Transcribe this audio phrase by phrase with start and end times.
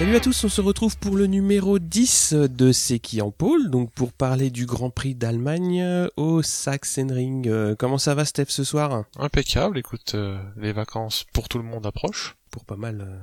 [0.00, 3.68] Salut à tous, on se retrouve pour le numéro 10 de C'est qui en pôle,
[3.70, 5.84] donc pour parler du Grand Prix d'Allemagne
[6.16, 7.46] au Sachsenring.
[7.48, 9.04] Euh, comment ça va Steph ce soir?
[9.18, 12.36] Impeccable, écoute, euh, les vacances pour tout le monde approchent.
[12.50, 13.18] Pour pas mal, euh,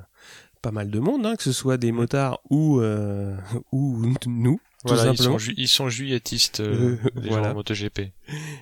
[0.62, 3.36] pas mal de monde, hein, que ce soit des motards ou, euh,
[3.72, 3.98] ou
[4.28, 4.60] nous.
[4.86, 7.46] Tout Voilà, ils sont, ju- ils sont juilletistes, euh, Euh, les voilà.
[7.46, 8.12] gens en MotoGP.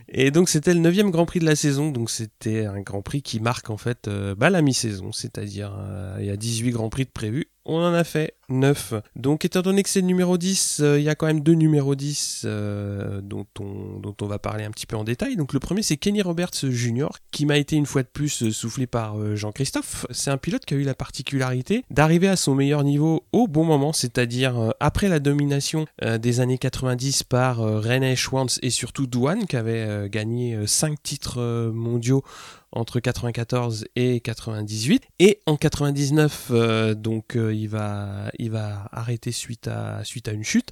[0.08, 3.22] Et donc c'était le neuvième Grand Prix de la saison, donc c'était un Grand Prix
[3.22, 6.90] qui marque en fait euh, bah, la mi-saison, c'est-à-dire euh, il y a 18 Grands
[6.90, 8.94] Prix de prévus, on en a fait 9.
[9.16, 11.54] Donc étant donné que c'est le numéro 10, euh, il y a quand même deux
[11.54, 15.36] numéros 10 euh, dont, on, va parler un petit peu en détail.
[15.36, 17.10] Donc le premier c'est Kenny Roberts Jr.
[17.32, 20.06] qui m'a été une fois de plus euh, soufflé par Jean-Christophe.
[20.12, 23.64] C'est un pilote qui a eu la particularité d'arriver à son meilleur niveau au bon
[23.64, 29.56] moment, c'est-à-dire après la domination des années 90 par René Schwantz et surtout Douane qui
[29.56, 32.24] avait gagné 5 titres mondiaux
[32.76, 39.32] entre 94 et 98 et en 99 euh, donc euh, il va il va arrêter
[39.32, 40.72] suite à suite à une chute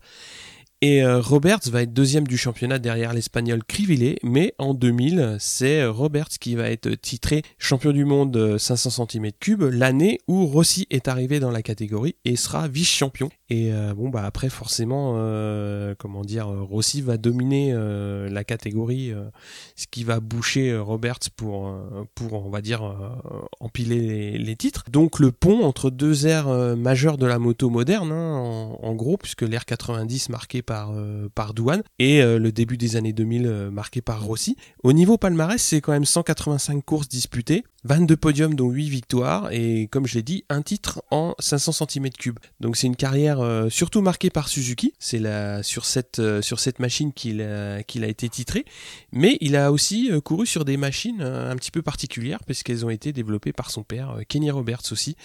[0.83, 5.79] et euh, Roberts va être deuxième du championnat derrière l'espagnol Crivillé, mais en 2000, c'est
[5.79, 10.85] euh, Roberts qui va être titré champion du monde euh, 500 cm3 l'année où Rossi
[10.89, 13.29] est arrivé dans la catégorie et sera vice-champion.
[13.53, 18.43] Et euh, bon bah après forcément, euh, comment dire, euh, Rossi va dominer euh, la
[18.43, 19.25] catégorie, euh,
[19.75, 24.55] ce qui va boucher euh, Roberts pour euh, pour on va dire euh, empiler les,
[24.55, 24.85] titres.
[24.89, 29.43] Donc le pont entre deux euh, majeures de la moto moderne, hein, en gros, puisque
[29.43, 33.71] l'ère 90 marquée par euh, par Douane et euh, le début des années 2000 euh,
[33.71, 34.55] marqué par Rossi.
[34.83, 39.87] Au niveau palmarès, c'est quand même 185 courses disputées, 22 podiums dont 8 victoires et
[39.91, 42.33] comme je l'ai dit, un titre en 500 cm3.
[42.59, 44.93] Donc c'est une carrière euh, surtout marquée par Suzuki.
[44.99, 48.65] C'est la sur cette euh, sur cette machine qu'il a, qu'il a été titré,
[49.11, 52.85] mais il a aussi euh, couru sur des machines euh, un petit peu particulières puisqu'elles
[52.85, 55.15] ont été développées par son père euh, Kenny Roberts aussi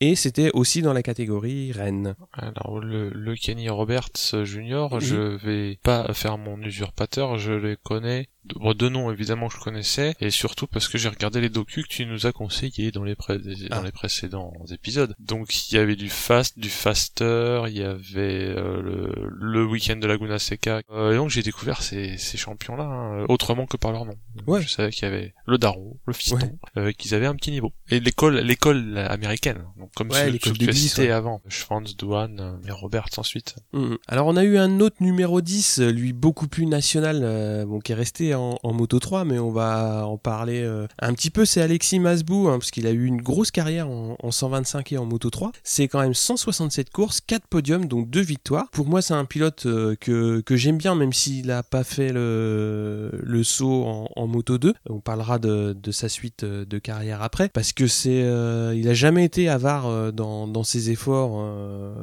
[0.00, 2.14] et c'était aussi dans la catégorie Rennes.
[2.32, 4.10] Alors, le, le Kenny Roberts
[4.44, 4.98] Jr., Oui.
[5.00, 8.28] je vais pas faire mon usurpateur, je les connais.
[8.44, 11.84] De, bon, de nom, évidemment, je connaissais, et surtout parce que j'ai regardé les docus
[11.84, 13.82] que tu nous as conseillés dans les, pré- dans Ah.
[13.84, 15.14] les précédents épisodes.
[15.18, 19.96] Donc, il y avait du fast, du faster, il y avait euh, le, le week-end
[19.96, 20.80] de Laguna Seca.
[20.90, 24.14] Euh, et donc, j'ai découvert ces, ces champions-là, hein, autrement que par leur nom.
[24.46, 24.62] Ouais.
[24.62, 27.72] Je savais qu'il y avait le Darrow, le Fiston, euh, qu'ils avaient un petit niveau.
[27.90, 29.64] Et l'école, l'école américaine.
[29.78, 31.10] Donc, comme Ouais, ceux, que tu as ouais.
[31.10, 31.40] avant.
[31.48, 33.56] Schwanz, Douane, et Roberts ensuite.
[33.72, 33.98] Mhm.
[34.08, 37.92] Alors on a eu un autre numéro 10, euh, lui beaucoup plus national, bon, qui
[37.92, 40.64] est resté en, en Moto 3, mais on va en parler
[41.00, 44.16] un petit peu, c'est Alexis Masbou, hein, parce qu'il a eu une grosse carrière en,
[44.22, 45.52] en 125 et en Moto 3.
[45.62, 48.68] C'est quand même 167 courses, 4 podiums, donc 2 victoires.
[48.72, 52.12] Pour moi c'est un pilote euh, que, que j'aime bien, même s'il n'a pas fait
[52.12, 53.84] le, le saut
[54.14, 54.74] en, Moto 2.
[54.90, 58.88] On parlera de, de sa suite euh, de carrière après, parce que c'est, euh, il
[58.88, 61.44] a jamais été avare dans, dans ses efforts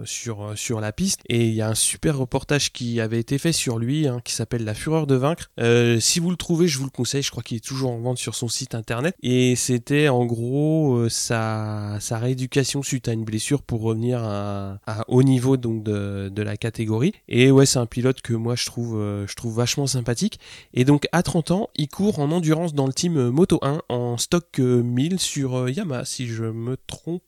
[0.06, 1.22] sur, sur la piste.
[1.28, 4.34] Et il y a un super reportage qui avait été fait sur lui, hein, qui
[4.34, 5.52] s'appelle La Fureur de vaincre.
[6.00, 7.24] Si vous le trouvez, je vous le conseille.
[7.24, 9.16] Je crois qu'il est toujours en vente sur son site internet.
[9.22, 9.56] Et
[9.86, 14.80] c'était en gros euh, sa, sa rééducation suite à une blessure pour revenir à,
[15.10, 17.12] haut niveau donc de, de la catégorie.
[17.28, 20.40] Et ouais, c'est un pilote que moi je trouve, euh, je trouve vachement sympathique.
[20.74, 23.82] Et donc à 30 ans, il court en endurance dans le team euh, Moto 1
[23.90, 27.24] en stock euh, 1000 sur Yamaha, si je me trompe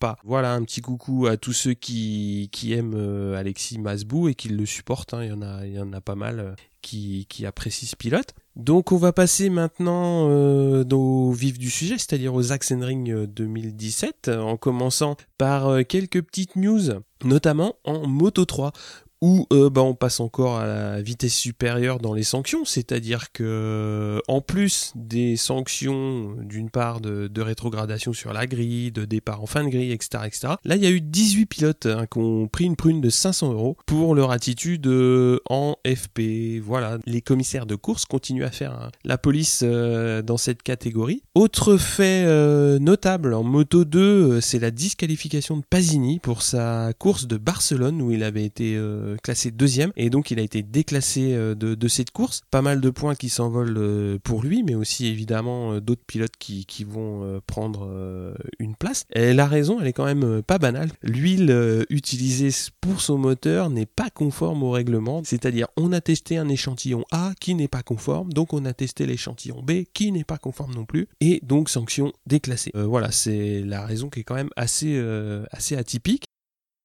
[0.00, 0.16] pas.
[0.24, 4.66] Voilà un petit coucou à tous ceux qui, qui aiment Alexis Masbou et qui le
[4.66, 5.14] supportent.
[5.14, 5.22] hein.
[5.22, 8.34] Il, y en a, il y en a pas mal qui, apprécient ce pilote.
[8.56, 14.28] Donc on va passer maintenant euh, au vif du sujet, c'est-à-dire aux Sachsenring euh, 2017,
[14.28, 18.72] euh, en commençant par euh, quelques petites news, notamment en Moto 3
[19.22, 24.20] où euh, bah, on passe encore à la vitesse supérieure dans les sanctions, c'est-à-dire que
[24.28, 29.46] en plus des sanctions d'une part de, de rétrogradation sur la grille, de départ en
[29.46, 30.54] fin de grille, etc., etc.
[30.64, 33.52] Là, il y a eu 18 pilotes hein, qui ont pris une prune de 500
[33.52, 36.60] euros pour leur attitude euh, en FP.
[36.62, 41.22] Voilà, les commissaires de course continuent à faire hein, la police euh, dans cette catégorie.
[41.34, 46.92] Autre fait euh, notable en moto 2, euh, c'est la disqualification de Pasini pour sa
[46.98, 50.62] course de Barcelone où il avait été euh, classé deuxième et donc il a été
[50.62, 52.42] déclassé euh, de, cette course.
[52.50, 56.36] Pas mal de points qui s'envolent euh, pour lui, mais aussi évidemment euh, d'autres pilotes
[56.38, 59.04] qui, vont prendre une place.
[59.14, 60.90] La raison, elle est quand même pas banale.
[61.02, 62.48] L'huile utilisée
[62.80, 67.32] pour son moteur n'est pas conforme au règlement, c'est-à-dire on a testé un échantillon A
[67.38, 70.86] qui n'est pas conforme, donc on a testé l'échantillon B qui n'est pas conforme non
[70.86, 72.70] plus, et donc sanction déclassée.
[72.74, 74.98] Voilà, c'est la raison qui est quand même assez,
[75.52, 76.24] assez atypique.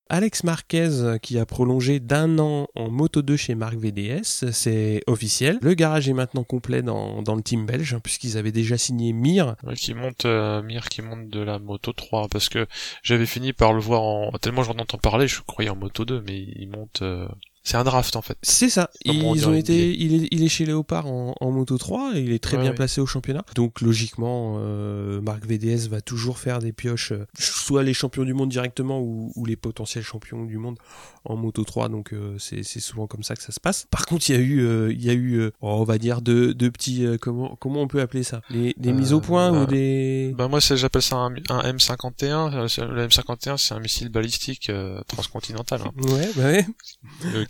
[0.10, 5.58] Alex Marquez qui a prolongé d'un an en Moto 2 chez Marc VDS, c'est officiel.
[5.62, 9.56] Le garage est maintenant complet dans, le team belge hein, puisqu'ils avaient déjà signé Mir.
[9.76, 10.62] qui monte euh,
[10.92, 12.68] qui monte de la Moto 3 parce que
[13.02, 16.22] j'avais fini par le voir en tellement j'en entends parler, je croyais en Moto 2
[16.26, 17.28] mais il monte euh,
[17.66, 18.38] c'est un draft en fait.
[18.44, 18.92] C'est ça.
[19.04, 22.32] Ils ont été, il est, il est chez Léopard en, en Moto 3 et il
[22.32, 23.44] est très bien placé au championnat.
[23.56, 28.34] Donc logiquement, euh, Marc VDS va toujours faire des pioches, euh, soit les champions du
[28.34, 30.78] monde directement ou, ou les potentiels champions du monde
[31.26, 31.90] en Moto 3.
[31.90, 33.88] Donc euh, c'est souvent comme ça que ça se passe.
[33.90, 35.98] Par contre, il y a eu, euh, il y a eu, euh, oh, on va
[35.98, 39.52] dire deux, deux petits, comment, comment on peut appeler ça, les, des mises au point
[39.52, 40.34] bah, ou des.
[40.38, 42.86] Bah moi, j'appelle ça un, un, M51.
[42.86, 44.72] Le M51, c'est un missile balistique
[45.08, 45.82] transcontinental.
[45.86, 45.92] Hein.
[45.98, 46.66] Ouais, bah ouais.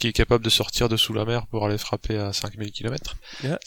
[0.05, 3.17] Qui est capable de sortir de sous la mer pour aller frapper à 5000 km.
[3.43, 3.57] Ah,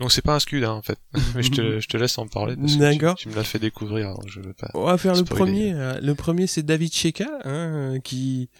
[0.00, 0.98] Donc c'est pas un scud hein, en fait.
[1.36, 2.56] Mais je te, je te laisse en parler.
[2.56, 3.14] D'accord.
[3.14, 4.12] Tu, me l'as fait découvrir.
[4.26, 4.70] je veux pas.
[4.74, 5.72] On va faire le premier.
[5.72, 8.50] Le premier c'est David Cheka hein, qui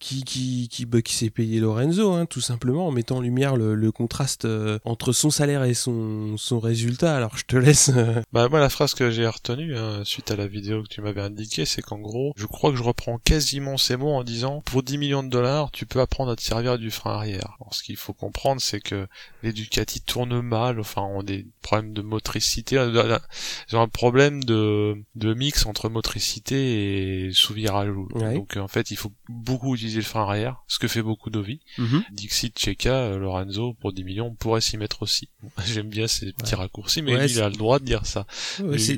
[0.00, 3.54] qui qui qui, bah, qui s'est payé Lorenzo hein, tout simplement en mettant en lumière
[3.54, 7.14] le, le contraste euh, entre son salaire et son son résultat.
[7.14, 10.36] Alors je te laisse euh, bah moi la phrase que j'ai retenue hein, suite à
[10.36, 13.76] la vidéo que tu m'avais indiqué c'est qu'en gros je crois que je reprends quasiment
[13.76, 16.78] ces mots en disant pour 10 millions de dollars tu peux apprendre à te servir
[16.78, 17.56] du frein arrière.
[17.60, 19.06] Alors ce qu'il faut comprendre c'est que
[19.42, 24.94] les Ducati tournent mal enfin ont des problèmes de motricité ils ont un problème de
[25.14, 30.22] de mix entre motricité et sous-virage donc en fait il faut beaucoup utiliser le frein
[30.22, 31.60] arrière, ce que fait beaucoup d'Ovi.
[31.78, 32.02] Mhm.
[32.12, 35.28] Dixit, Cheka, euh, Lorenzo, pour 10 millions, pourrait s'y mettre aussi.
[35.66, 38.26] J'aime bien ces petits raccourcis, mais lui, il a le droit de dire ça.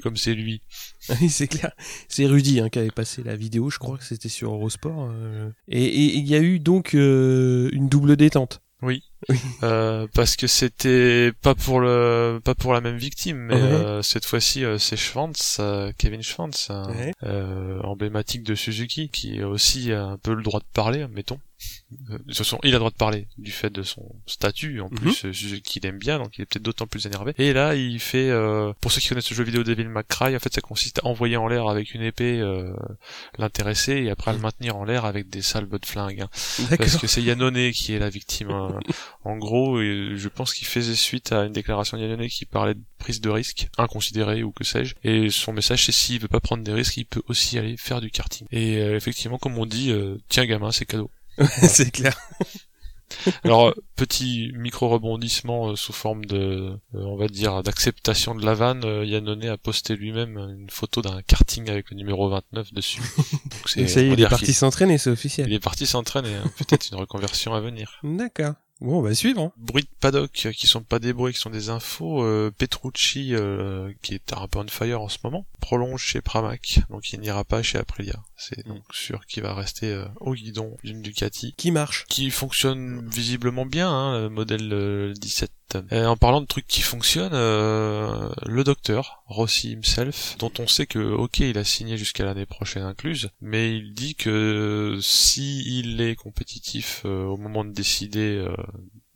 [0.02, 0.62] comme c'est lui.
[1.28, 1.72] c'est clair.
[2.08, 5.10] C'est Rudy hein, qui avait passé la vidéo, je crois que c'était sur Eurosport.
[5.10, 5.50] Euh.
[5.68, 8.62] Et il y a eu donc euh, une double détente.
[8.82, 9.02] Oui.
[9.62, 14.24] Euh, parce que c'était pas pour le pas pour la même victime mais euh, cette
[14.24, 15.60] fois-ci euh, c'est Schwantz
[15.98, 16.70] Kevin Schwantz
[17.84, 21.38] emblématique de Suzuki qui a aussi un peu le droit de parler mettons
[21.90, 24.88] de toute façon, il a le droit de parler du fait de son statut, en
[24.88, 25.60] plus, mhm.
[25.60, 27.34] qu'il aime bien, donc il est peut-être d'autant plus énervé.
[27.36, 30.34] Et là, il fait, euh, pour ceux qui connaissent le jeu vidéo Devil May Cry,
[30.34, 32.72] en fait, ça consiste à envoyer en l'air avec une épée euh,
[33.38, 34.42] l'intéressé et après à le mhm.
[34.44, 36.22] maintenir en l'air avec des salves de flingue.
[36.22, 36.28] Hein.
[36.78, 38.48] Parce que c'est Yannone qui est la victime.
[39.24, 42.82] En gros, je pense qu'il faisait suite à une déclaration de Yannone qui parlait de
[42.98, 44.94] prise de risque inconsidérée ou que sais-je.
[45.04, 48.00] Et son message, c'est s'il veut pas prendre des risques, il peut aussi aller faire
[48.00, 48.46] du karting.
[48.50, 49.92] Et euh, effectivement, comme on dit,
[50.28, 51.10] tiens gamin, c'est cadeau.
[51.62, 52.16] c'est clair.
[53.44, 58.54] Alors petit micro rebondissement euh, sous forme de, euh, on va dire, d'acceptation de la
[58.54, 58.84] vanne.
[58.84, 63.02] Euh, Yannone a posté lui-même une photo d'un karting avec le numéro 29 dessus.
[63.44, 65.48] Donc c'est, ça y est, il est parti s'entraîner, c'est officiel.
[65.48, 66.34] Il est parti s'entraîner.
[66.34, 66.50] Hein.
[66.58, 67.98] Peut-être une reconversion à venir.
[68.02, 68.54] D'accord.
[68.82, 69.40] Bon, on va suivre.
[69.40, 69.52] Hein.
[69.56, 72.24] Bruits de paddock qui sont pas des bruits, qui sont des infos.
[72.24, 76.80] Euh, Petrucci, euh, qui est un peu on fire en ce moment, prolonge chez Pramac,
[76.90, 78.20] donc il n'ira pas chez Aprilia.
[78.36, 81.54] C'est donc sûr qu'il va rester euh, au guidon d'une Ducati.
[81.56, 82.06] Qui marche?
[82.08, 85.52] Qui fonctionne visiblement bien, hein, le modèle 17
[85.90, 90.86] et en parlant de trucs qui fonctionnent, euh, le docteur, Rossi himself, dont on sait
[90.86, 96.00] que, ok, il a signé jusqu'à l'année prochaine incluse, mais il dit que si il
[96.00, 98.54] est compétitif euh, au moment de décider euh,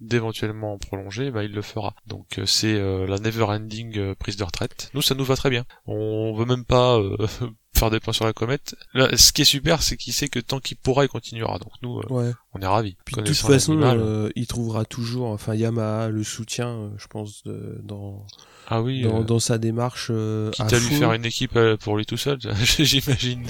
[0.00, 1.94] d'éventuellement prolonger, bah il le fera.
[2.06, 4.90] Donc c'est la never ending prise de retraite.
[4.92, 5.64] Nous ça nous va très bien.
[5.86, 7.00] On veut même pas
[7.76, 8.74] faire des plans sur la comète.
[8.94, 11.58] ce qui est super, c'est qu'il sait que tant qu'il pourra, il continuera.
[11.58, 12.96] Donc nous, euh, on est ravis.
[13.04, 17.44] Puis de toute façon, euh, il trouvera toujours, enfin Yamaha, le soutien, euh, je pense,
[17.82, 18.26] dans
[18.68, 20.06] ah oui, dans, sa démarche.
[20.52, 22.38] quitte à, lui faire une équipe pour lui tout seul,
[22.78, 23.44] j'imagine.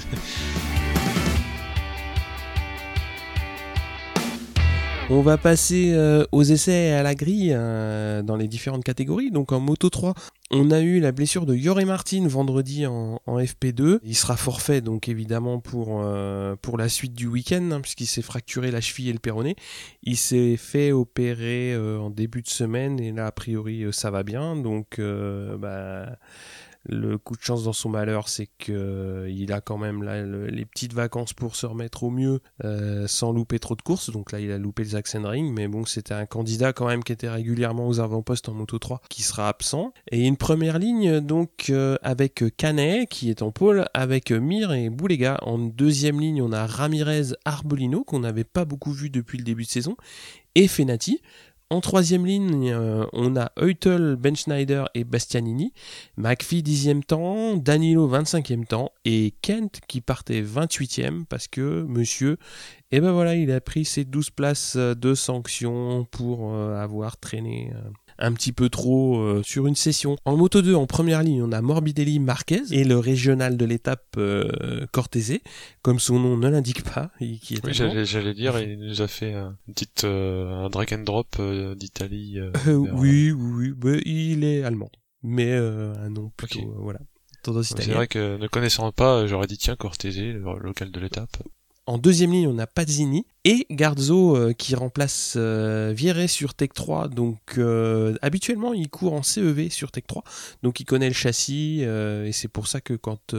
[5.09, 5.95] On va passer
[6.33, 9.31] aux essais à la grille dans les différentes catégories.
[9.31, 10.13] Donc en Moto 3,
[10.49, 13.99] on a eu la blessure de Yori Martin vendredi en, FP2.
[14.03, 18.21] Il sera forfait donc évidemment pour euh, pour la suite du week-end hein, puisqu'il s'est
[18.21, 19.55] fracturé la cheville et le péroné.
[20.03, 24.09] Il s'est fait opérer euh, en début de semaine et là a priori euh, ça
[24.09, 25.01] va bien donc
[25.59, 26.17] bah
[26.87, 30.65] le coup de chance dans son malheur, c'est que euh, il a quand même les
[30.65, 34.09] petites vacances pour se remettre au mieux euh, sans louper trop de courses.
[34.09, 37.11] Donc là, il a loupé le Sachsenring, mais bon, c'était un candidat quand même qui
[37.11, 39.93] était régulièrement aux avant-postes en Moto 3 qui sera absent.
[40.11, 44.89] Et une première ligne donc euh, avec Canet qui est en pôle, avec Mir et
[44.89, 45.39] Boulega.
[45.41, 49.63] En deuxième ligne, on a Ramirez Arbolino qu'on n'avait pas beaucoup vu depuis le début
[49.63, 49.95] de saison
[50.57, 51.21] et Fenati.
[51.69, 55.73] En troisième ligne, euh, on a Eutel, Ben Schneider et Bastianini.
[56.15, 62.37] McPhee dixième temps, Danilo 25e temps et Kent qui partait 28e parce que monsieur,
[62.91, 67.73] eh ben voilà, il a pris ses 12 places de sanction pour euh, avoir traîné
[67.75, 70.17] euh, un petit peu trop euh, sur une session.
[70.25, 74.15] En moto 2, en première ligne, on a Morbidelli Marquez et le régional de l'étape
[74.17, 75.39] euh, Cortese,
[75.81, 77.11] comme son nom ne l'indique pas.
[77.19, 81.41] Qui est oui, j'allais dire, il nous a fait un petite un drag and drop
[81.75, 82.39] d'Italie.
[82.67, 84.91] oui, oui, oui, il est allemand,
[85.23, 86.99] mais un nom plutôt voilà.
[87.63, 91.37] C'est vrai que ne connaissant pas, j'aurais dit tiens Cortese, le local de l'étape.
[91.87, 95.95] En deuxième ligne, on a Pazzini et Garzo euh, qui remplace euh,
[96.27, 97.07] sur Tech 3.
[97.07, 100.21] Donc euh, habituellement, il court en CEV sur Tech 3.
[100.63, 103.33] Donc il connaît le châssis et c'est pour ça que quand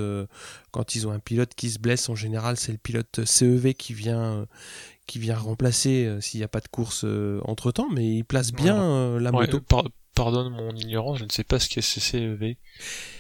[0.70, 3.92] quand ils ont un pilote qui se blesse, en général, c'est le pilote CEV qui
[3.92, 4.46] vient
[5.06, 7.04] qui vient remplacer s'il n'y a pas de course
[7.44, 7.88] entre temps.
[7.92, 9.60] Mais il place bien la moto
[10.18, 12.56] pardonne mon ignorance, je ne sais pas ce qu'est CCEV.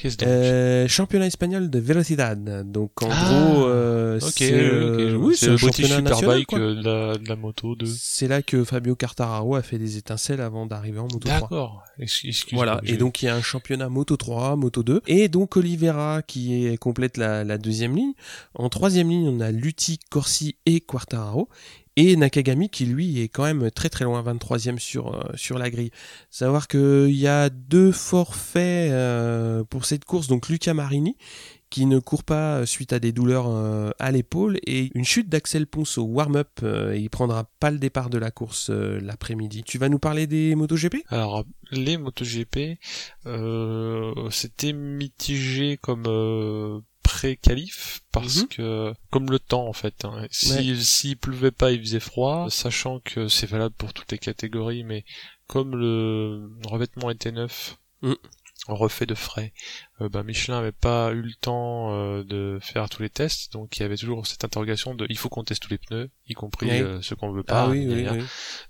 [0.00, 2.68] Qu'est-ce euh, championnat espagnol de Velocidad.
[2.68, 7.28] Donc en ah, gros, euh, c'est euh, oui, c'est le championnat national de, la, de
[7.28, 7.86] la moto 2.
[7.86, 11.40] C'est là que Fabio Quartararo a fait des étincelles avant d'arriver en moto 3.
[11.40, 11.84] D'accord.
[12.52, 12.80] Voilà.
[12.82, 16.66] Et donc il y a un championnat moto 3, moto 2, et donc Oliveira qui
[16.66, 18.12] est, complète la, la deuxième ligne.
[18.54, 21.48] En troisième ligne, on a Lutti, Corsi et Quartararo
[21.98, 25.68] et Nakagami qui lui est quand même très très loin 23e sur euh, sur la
[25.68, 25.90] grille.
[26.30, 31.16] Savoir que il y a deux forfaits euh, pour cette course donc Luca Marini
[31.70, 35.66] qui ne court pas suite à des douleurs euh, à l'épaule et une chute d'Axel
[35.66, 39.64] Ponce au warm-up et il prendra pas le départ de la course l'après-midi.
[39.64, 40.98] Tu vas nous parler des MotoGP?
[41.08, 42.78] Alors les MotoGP
[44.30, 46.84] c'était mitigé comme
[47.18, 48.48] pré-qualif parce mhm.
[48.48, 53.00] que comme le temps en fait hein, si s'il pleuvait pas il faisait froid sachant
[53.00, 55.04] que c'est valable pour toutes les catégories mais
[55.48, 58.14] comme le revêtement était neuf mm
[58.74, 59.52] refait de frais.
[60.00, 63.76] Euh, bah, Michelin avait pas eu le temps euh, de faire tous les tests, donc
[63.76, 66.34] il y avait toujours cette interrogation de il faut qu'on teste tous les pneus, y
[66.34, 67.64] compris euh, ceux qu'on veut pas.
[67.64, 68.04] Ah, oui, oui,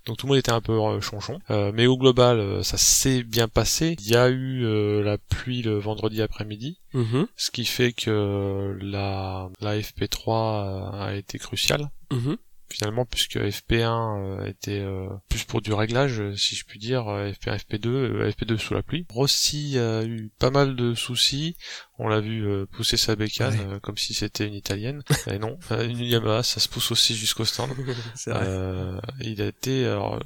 [0.05, 1.39] donc tout le monde était un peu chonchon.
[1.49, 3.95] mais au global, ça s'est bien passé.
[3.99, 4.63] Il y a eu
[5.03, 7.27] la pluie le vendredi après-midi, mm-hmm.
[7.35, 11.89] ce qui fait que la, la FP3 a été cruciale.
[12.11, 12.37] Mm-hmm
[12.69, 17.57] finalement puisque FP1 euh, était euh, plus pour du réglage si je puis dire FP1
[17.57, 19.05] FP2 FP2 sous la pluie.
[19.09, 21.57] Rossi a eu pas mal de soucis
[21.99, 25.03] on l'a vu euh, pousser sa bécane comme si c'était une italienne.
[25.27, 27.71] Et non une Yamaha ça se pousse aussi jusqu'au stand.
[29.21, 30.19] Il a été alors,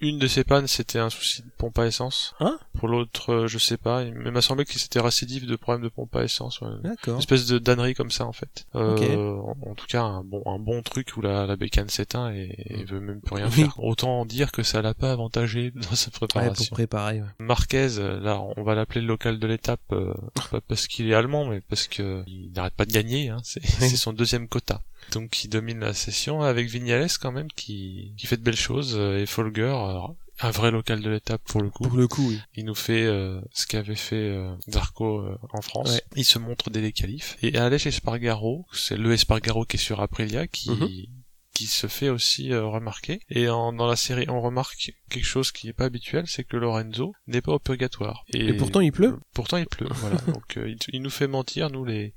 [0.00, 2.34] une de ses pannes c'était un souci de pompe à essence.
[2.40, 2.58] Hein?
[2.78, 6.14] Pour l'autre je sais pas il m'a semblé que c'était récidive de problème de pompe
[6.16, 6.60] à essence
[7.06, 8.66] une espèce de dannerie comme ça en fait.
[8.74, 12.84] En, tout cas un bon un bon truc où la, la bécane s'éteint et, et,
[12.84, 13.74] veut même plus rien faire.
[13.78, 16.50] Autant dire que ça l'a pas avantagé dans sa préparation.
[16.50, 17.22] Ouais, pour préparer.
[17.38, 20.14] Marquez, là, on va l'appeler le local de l'étape, euh,
[20.68, 23.28] parce qu'il est allemand, mais parce que il n'arrête pas de gagner.
[23.28, 23.40] Hein.
[23.44, 24.82] C'est son deuxième quota.
[25.12, 28.96] Donc il domine la session avec Vignales quand même qui, qui fait de belles choses
[28.96, 29.74] et Folger
[30.42, 31.84] un vrai local de l'étape pour le coup.
[31.84, 32.40] Pour le coup, oui.
[32.54, 36.00] Il nous fait euh, ce qu'avait fait euh, Zarco euh, en France.
[36.16, 37.36] Il se montre dès les qualifs.
[37.42, 41.06] Et Aleix Espargaro, c'est le Espargaro qui est sur Aprilia, qui, mhm
[41.52, 43.20] qui se fait aussi euh, remarquer.
[43.28, 46.56] Et en, dans la série, on remarque quelque chose qui n'est pas habituel, c'est que
[46.56, 48.24] Lorenzo n'est pas au purgatoire.
[48.32, 49.18] Et, pourtant il pleut.
[49.34, 49.88] Pourtant il pleut.
[49.90, 50.16] voilà.
[50.28, 52.14] Donc euh, il, nous fait mentir, nous les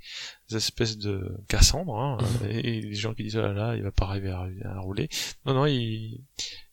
[0.52, 2.18] espèces de Cassandre, hein,
[2.50, 5.10] et, les gens qui disent oh là là, il va pas arriver à, rouler.
[5.46, 6.22] Non non, il,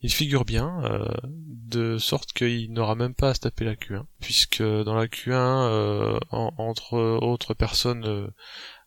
[0.03, 4.05] il figure bien, euh, de sorte qu'il n'aura même pas à se taper la Q1,
[4.21, 8.31] puisque dans la Q1, entre autres personnes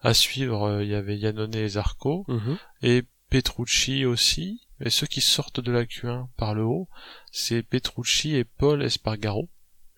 [0.02, 2.58] à suivre, il y avait Yannone et Zarco, mhm.
[2.84, 3.04] et
[3.34, 6.88] Petrucci aussi, et ceux qui sortent de la Q1 par le haut,
[7.32, 9.50] c'est Petrucci et Paul Espargaro,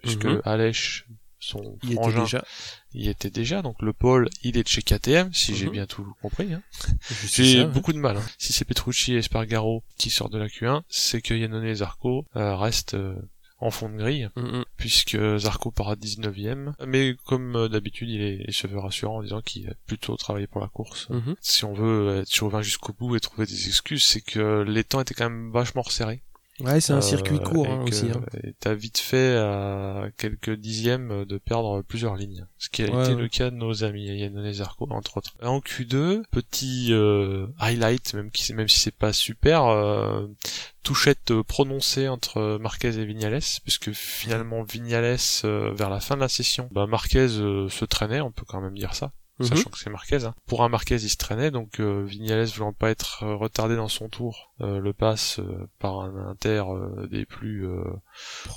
[0.01, 1.05] puisque mm Alèche,
[1.37, 2.45] son il était déjà.
[2.93, 5.71] il était déjà, donc le Paul, il est de chez KTM, si j'ai mhm.
[5.73, 6.53] bien tout compris.
[6.53, 6.63] Hein.
[7.25, 8.15] J'ai beaucoup de mal.
[8.15, 8.25] Hein.
[8.37, 12.25] Si c'est Petrucci et Espargaro qui sortent de la Q1, c'est que Yannone et Zarco
[12.37, 13.21] euh, restent euh,
[13.59, 14.65] en fond de grille, mm, mm.
[14.77, 16.73] puisque Zarco part à 19ème.
[16.85, 20.15] Mais comme euh, d'habitude, il est, il se veut rassurant en disant qu'il a plutôt
[20.17, 21.09] travaillé pour la course.
[21.09, 21.35] Mm-hmm.
[21.41, 25.01] Si on veut être chauvin jusqu'au bout et trouver des excuses, c'est que les temps
[25.01, 26.21] étaient quand même vachement resserrés.
[26.61, 28.05] Ouais, c'est un circuit court hein, aussi.
[28.09, 28.21] Hein.
[28.61, 33.27] T'as vite fait à quelques dixièmes de perdre plusieurs lignes, ce qui a été le
[33.27, 35.33] cas de nos amis Yann Zarco entre autres.
[35.43, 40.27] En Q2, petit euh, highlight, même, qui, même si c'est pas super, euh,
[40.81, 46.29] touchette prononcée entre Marquez et Vignales, puisque finalement Vignales euh, vers la fin de la
[46.29, 49.11] session, bah, Marquez se traînait, on peut quand même dire ça.
[49.39, 49.47] Mhm.
[49.47, 50.23] sachant que c'est Marquez.
[50.23, 50.33] Hein.
[50.45, 53.89] Pour un Marquez, il se traînait, donc euh, Vignales voulant pas être euh, retardé dans
[53.89, 56.63] son tour, euh, le passe euh, par un inter
[57.09, 57.67] des plus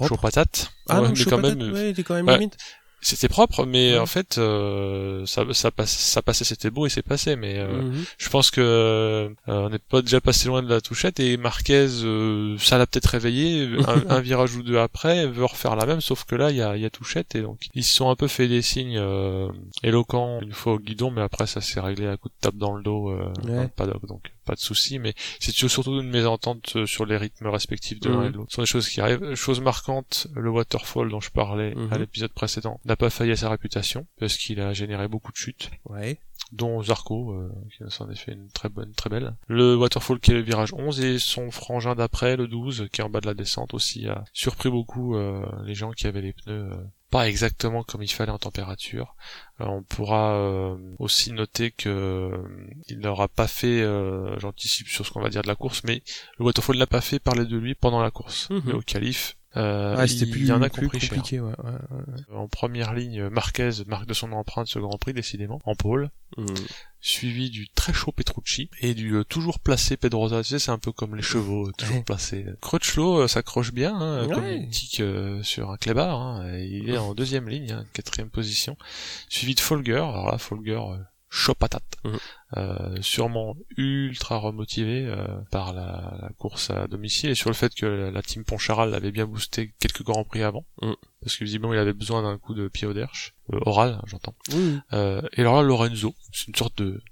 [0.07, 0.71] chaud patate.
[0.89, 2.57] Ah mais quand même, ouais, il était quand même limite.
[3.01, 7.03] C'était propre, mais en fait, euh, ça, ça, passe, ça passait, c'était beau et c'est
[7.03, 7.37] passé.
[7.37, 8.05] Mais euh, mhm.
[8.19, 11.89] je pense que euh, on n'est pas déjà passé loin de la touchette et Marquez,
[12.59, 13.69] ça l'a peut-être réveillé.
[14.09, 16.77] Un, virage ou deux après, veut refaire la même, sauf que là, il y a,
[16.77, 19.01] y a touchette et donc ils se sont un peu fait des signes
[19.83, 22.75] éloquents une fois au guidon, mais après ça s'est réglé à coup de tape dans
[22.75, 23.13] le dos,
[23.47, 23.69] ouais.
[23.77, 24.99] paddock, donc pas de souci.
[24.99, 28.51] Mais c'est surtout une mésentente sur les rythmes respectifs de l'un et de l'autre.
[28.51, 29.35] Ce sont des choses qui arrivent.
[29.35, 31.99] Chose marquante, le waterfall dont je parlais à mhm.
[31.99, 35.71] l'épisode précédent n'a pas failli à sa réputation parce qu'il a généré beaucoup de chutes.
[35.85, 36.19] Ouais
[36.53, 39.35] dont Zarco, euh, qui s'en est fait une très bonne, très belle.
[39.49, 43.05] Le Waterfall qui est le virage 11 et son frangin d'après, le 12, qui est
[43.05, 46.33] en bas de la descente aussi, a surpris beaucoup euh, les gens qui avaient les
[46.33, 46.77] pneus euh,
[47.11, 49.17] pas exactement comme il fallait en température.
[49.61, 52.31] on pourra aussi noter que
[52.89, 53.83] il n'aura pas fait,
[54.39, 56.03] j'anticipe sur ce qu'on va dire de la course, mais
[56.39, 58.51] le Waterfall l'a pas fait parler de lui pendant la course.
[58.51, 58.63] Mhm.
[58.67, 61.41] Mais au calife, euh, c'était plus, y en a plus compliqué.
[61.41, 61.55] Ouais,
[62.33, 66.47] En première ligne, Marquez marque de son empreinte ce Grand Prix décidément en pôle, hmm.
[67.01, 70.43] suivi du très chaud Petrucci et du euh, toujours placé Pedrosa.
[70.43, 72.45] Tu sais, c'est un peu comme les chevaux, toujours placé.
[72.61, 76.21] Crutchlow euh, s'accroche bien, hein, comme il tique euh, sur un clébard.
[76.21, 78.77] Hein, il est en deuxième ligne, hein, quatrième position,
[79.31, 79.97] suivi de Folger.
[79.97, 80.81] Alors là, Folger
[81.31, 81.97] chaud patate.
[82.05, 82.19] Mhm.
[82.57, 87.85] Euh, sûrement ultra remotivé euh, par la, course à domicile et sur le fait que
[87.85, 90.95] la, team Poncharal l'avait bien boosté quelques grands prix avant mhm.
[91.21, 94.05] parce que visiblement il avait besoin d'un coup de pied au derche euh, oral hein,
[94.07, 94.35] j'entends
[94.93, 97.03] et alors là Lorenzo c'est une sorte de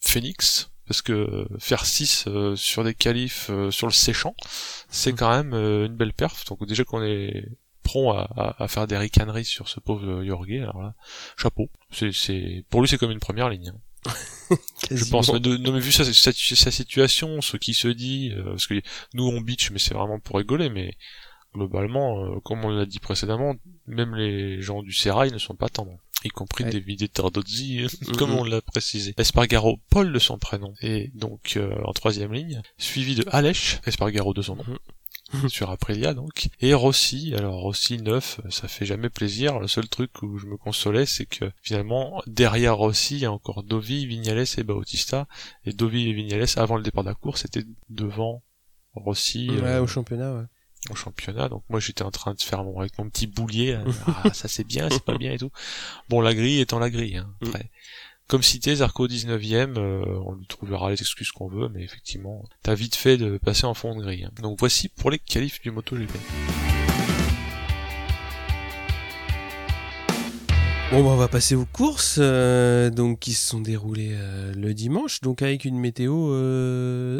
[0.00, 4.34] phénix parce que faire 6 sur des qualifs sur le séchant
[4.88, 5.18] c'est mhm.
[5.18, 7.46] quand même une belle perf donc déjà qu'on est
[7.84, 10.94] prompt à, à, faire des ricaneries sur ce pauvre Yorgue alors là
[11.36, 13.80] chapeau c'est c'est pour lui c'est comme une première ligne hein.
[14.90, 18.66] je pense mais, de, mais vu sa, sa, situation ce qui se dit euh, parce
[18.66, 18.80] que
[19.14, 20.94] nous on bitch mais c'est vraiment pour rigoler mais
[21.54, 23.54] globalement euh, comme on l'a dit précédemment
[23.86, 28.16] même les gens du Serail ne sont pas tendres y compris des David Tardozzi, mm-hmm.
[28.16, 29.14] comme on l'a précisé.
[29.16, 34.34] Espargaro, Paul de son prénom, et donc euh, en troisième ligne, suivi de Alech, Espargaro
[34.34, 34.78] de son nom, mm-hmm.
[35.48, 36.48] sur Aprilia donc.
[36.60, 39.58] Et Rossi, alors Rossi neuf, ça fait jamais plaisir.
[39.58, 43.32] Le seul truc où je me consolais, c'est que finalement derrière Rossi, il y a
[43.32, 45.26] encore Dovi, Vignales et Bautista.
[45.64, 48.42] Et Dovi et Vignales, avant le départ de la course, étaient devant
[48.94, 49.50] Rossi.
[49.50, 50.44] Ouais, euh, au championnat, ouais
[50.88, 51.48] au championnat.
[51.48, 53.78] Donc moi j'étais en train de faire mon avec mon petit boulier.
[54.24, 55.50] ah, ça c'est bien, c'est pas bien et tout.
[56.08, 57.18] Bon la grille étant la grille.
[57.18, 57.46] Hein, mm.
[57.46, 57.70] après.
[58.30, 62.76] Comme cité, Zarco 19ème, euh, on lui trouvera les excuses qu'on veut, mais effectivement, t'as
[62.76, 64.28] vite fait de passer en fond de grille.
[64.40, 66.12] Donc voici pour les qualifs du MotoGP.
[70.92, 74.74] Bon, bah, on va passer aux courses, euh, donc qui se sont déroulées euh, le
[74.74, 76.32] dimanche, donc avec une météo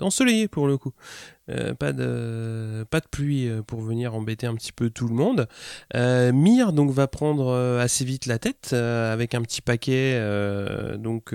[0.02, 0.92] ensoleillée pour le coup.
[1.50, 5.14] Euh, pas de pas de pluie euh, pour venir embêter un petit peu tout le
[5.14, 5.48] monde.
[5.96, 10.20] Euh, Mir donc va prendre assez vite la tête avec un petit paquet
[10.98, 11.34] donc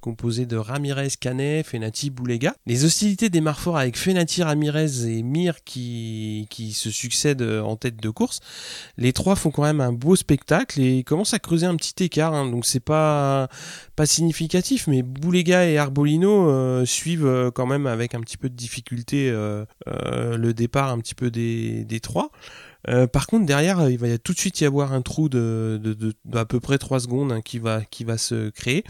[0.00, 2.54] composé de Ramirez, Canet, Fenati, Boulega.
[2.66, 8.00] Les hostilités démarrent fort avec Fenati, Ramirez et Mir qui qui se succèdent en tête
[8.00, 8.40] de course.
[8.96, 12.34] Les trois font quand même un beau spectacle et commencent à creuser un petit écart.
[12.34, 12.50] Hein.
[12.50, 13.48] donc c'est pas
[13.96, 19.30] pas significatif, mais Boulega et Arbolino suivent quand même avec un petit peu de difficulté
[19.30, 19.51] euh, euh,
[19.86, 22.30] le départ un petit peu des, des trois.
[22.88, 25.80] Euh, par contre, derrière, il va y tout de suite y avoir un trou de,
[25.82, 28.84] de, à peu près 3 secondes hein, qui, va, qui va se créer.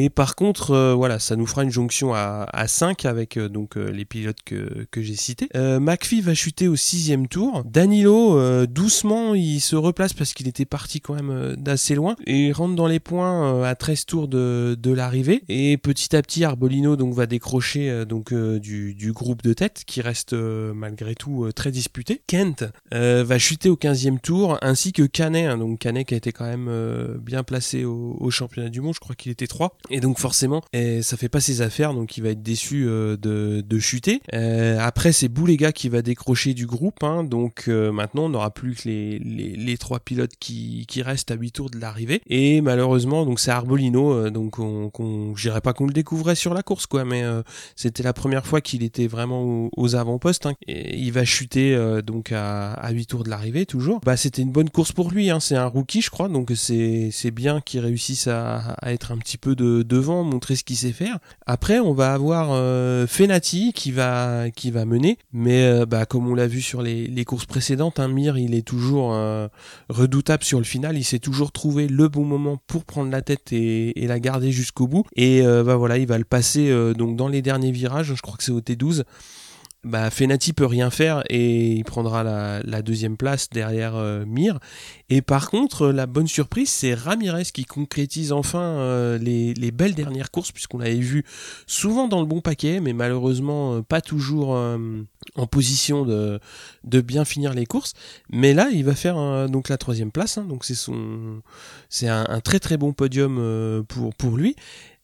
[0.00, 3.48] Et par contre, euh, voilà, ça nous fera une jonction à, à 5 avec euh,
[3.48, 5.48] donc euh, les pilotes que, que j'ai cités.
[5.54, 7.64] McPhee va chuter au sixième tour.
[7.64, 12.76] Danilo, doucement, il se replace parce qu'il était parti quand même d'assez loin et rentre
[12.76, 15.42] dans les points à 13 tours de, de l'arrivée.
[15.48, 20.00] Et petit à petit, Arbolino donc va décrocher donc du, du groupe de tête qui
[20.00, 22.22] reste malgré tout très disputé.
[22.26, 26.30] Kent va chuter au 15e tour ainsi que Canet, hein, donc Canet qui a été
[26.30, 26.70] quand même
[27.20, 28.94] bien placé au, au championnat du monde.
[28.94, 29.76] Je crois qu'il était 3.
[29.90, 33.16] Et donc forcément, et ça fait pas ses affaires, donc il va être déçu euh,
[33.16, 34.20] de, de, chuter.
[34.34, 38.50] Euh, après, c'est Boulega qui va décrocher du groupe, hein, donc euh, maintenant on n'aura
[38.50, 42.20] plus que les, les, les, trois pilotes qui, qui restent à 8 tours de l'arrivée.
[42.26, 46.52] Et malheureusement, donc c'est Arbolino, donc on, qu'on, je dirais pas qu'on le découvrait sur
[46.52, 47.24] la course, quoi, mais
[47.76, 50.46] c'était la première fois qu'il était vraiment aux, avant-postes.
[50.46, 54.00] Hein, et il va chuter donc à, à 8 tours de l'arrivée toujours.
[54.04, 57.08] Bah c'était une bonne course pour lui, hein, c'est un rookie je crois, donc c'est
[57.12, 60.76] c'est bien qu'il réussisse à, à être un petit peu de devant, montrer ce qu'il
[60.76, 61.18] sait faire.
[61.46, 66.28] Après, on va avoir euh, Fenati qui va qui va mener, mais euh, bah, comme
[66.28, 69.48] on l'a vu sur les, courses précédentes, hein, Mir il est toujours euh,
[69.88, 70.96] redoutable sur le final.
[70.96, 74.52] Il sait toujours trouver le bon moment pour prendre la tête et, et la garder
[74.52, 75.04] jusqu'au bout.
[75.16, 78.14] Et bah voilà, il va le passer donc dans les derniers virages.
[78.14, 79.04] Je crois que c'est au T12
[79.88, 84.60] bah, Fenati peut rien faire et il prendra la, deuxième place derrière euh, Mir.
[85.08, 90.30] Et par contre, la bonne surprise, c'est Ramirez qui concrétise enfin euh, les, belles dernières
[90.30, 91.24] courses, puisqu'on l'avait vu
[91.66, 96.38] souvent dans le bon paquet, mais malheureusement euh, pas toujours en position de,
[96.84, 97.94] de bien finir les courses.
[98.30, 100.44] Mais là, il va faire donc la troisième place, hein.
[100.44, 101.42] donc c'est son,
[101.88, 104.54] c'est un, un, très très bon podium pour, pour lui.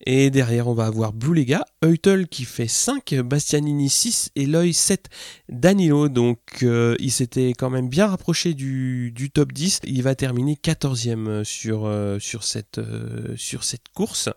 [0.06, 4.74] Et derrière, on va avoir Blue Lega, Eutel qui fait 5, Bastianini 6 et Loy
[4.74, 5.08] 7
[5.48, 6.10] Danilo.
[6.10, 9.80] Donc euh, il s'était quand même bien rapproché du, du, top 10.
[9.84, 14.28] Il va terminer 14e sur, euh, sur, cette, euh, sur cette course.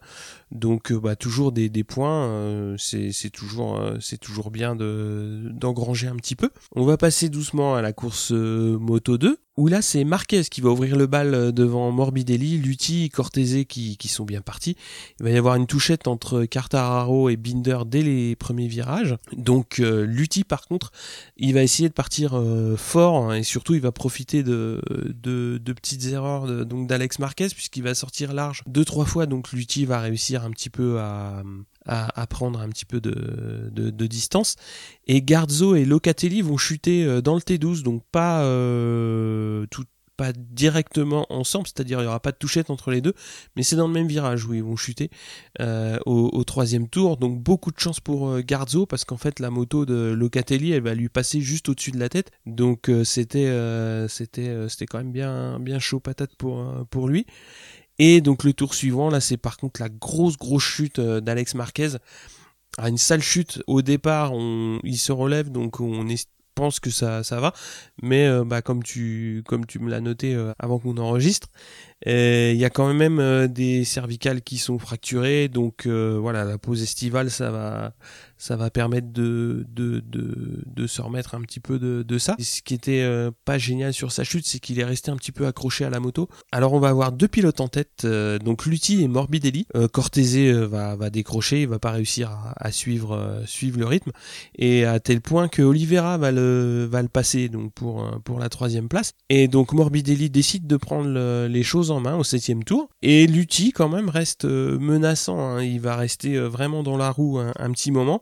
[0.51, 6.49] Donc bah, toujours des, des points, c'est toujours, c'est toujours bien d'engranger un petit peu.
[6.75, 10.69] On va passer doucement à la course Moto 2 où là c'est Marquez qui va
[10.69, 14.77] ouvrir le bal euh, devant Morbidelli, Lutti, Cortese qui, qui sont bien partis.
[15.19, 19.17] Il va y avoir une touchette entre Cartararo et Binder dès les premiers virages.
[19.35, 20.91] Donc euh, Lutti par contre,
[21.37, 25.57] il va essayer de partir euh, fort hein, et surtout il va profiter de, de,
[25.57, 29.25] de petites erreurs donc d'Alex Marquez puisqu'il va sortir large deux trois fois.
[29.25, 31.43] Donc Lutti va réussir un petit peu à,
[31.87, 34.55] à, prendre un petit peu de, de, distance.
[35.07, 39.85] Et Garzo et Locatelli vont chuter euh, dans le T12, donc pas euh, tout,
[40.17, 43.13] pas directement ensemble, c'est-à-dire il n'y aura pas de touchette entre les deux,
[43.55, 45.11] mais c'est dans le même virage où ils vont chuter
[45.61, 47.17] euh, au, troisième tour.
[47.17, 50.95] Donc beaucoup de chance pour Garzo parce qu'en fait la moto de Locatelli elle va
[50.95, 52.31] lui passer juste au-dessus de la tête.
[52.47, 53.53] Donc c'était
[54.09, 57.27] c'était c'était quand même bien bien chaud patate pour pour lui.
[57.99, 61.55] Et donc le tour suivant, là c'est par contre la grosse grosse chute euh, d'Alex
[61.55, 61.89] Marquez.
[62.77, 63.63] À une sale chute.
[63.65, 66.05] Au départ, on, il se relève donc on
[66.53, 67.53] pense que ça, ça va,
[68.01, 71.49] mais euh, bah, comme tu comme tu me l'as noté euh, avant qu'on enregistre,
[72.05, 77.29] il y a quand même des cervicales qui sont fracturées, donc voilà la pause estivale
[77.29, 77.93] ça va
[78.37, 82.35] ça va permettre de, de, de, de, se remettre un petit peu de, de ça.
[82.39, 85.31] ce qui était euh, pas génial sur sa chute, c'est qu'il est resté un petit
[85.31, 86.29] peu accroché à la moto.
[86.51, 89.65] Alors on va avoir deux pilotes en tête, euh, donc Lutti et Morbidelli.
[89.75, 94.11] Euh, Cortese va, va décrocher, il va pas réussir à, à suivre, suivre le rythme,
[94.55, 98.49] et à tel point que Oliveira va le, va le passer donc pour, pour la
[98.49, 99.13] troisième place.
[99.29, 103.71] Et donc Morbidelli décide de prendre les choses en main au septième tour, et Lutti
[103.71, 105.63] quand même reste menaçant, hein.
[105.63, 108.21] il va rester vraiment dans la roue un petit moment.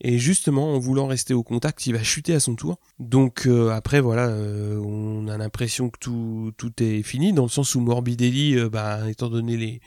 [0.00, 2.78] Et justement, en voulant rester au contact, il va chuter à son tour.
[3.00, 7.48] Donc euh, après, voilà, euh, on a l'impression que tout, tout est fini, dans le
[7.48, 9.80] sens où Morbidelli, euh, bah, étant donné les,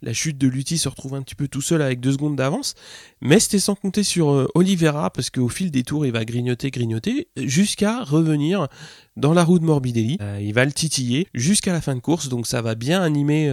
[0.00, 2.76] la chute de Lutti, se retrouve un petit peu tout seul avec deux secondes d'avance.
[3.20, 7.28] Mais c'était sans compter sur Oliveira, parce qu'au fil des tours, il va grignoter, grignoter,
[7.36, 8.68] jusqu'à revenir
[9.16, 10.16] dans la roue de Morbidelli.
[10.40, 13.52] il va le titiller jusqu'à la fin de course, donc ça va bien animer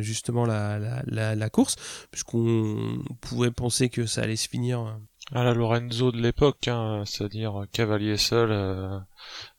[0.00, 1.74] justement la, la, la, la course,
[2.12, 4.96] puisqu'on pouvait penser que ça allait se finir
[5.30, 8.50] à la Lorenzo de l'époque, hein, c'est-à-dire cavalier seul.
[8.50, 8.98] Euh,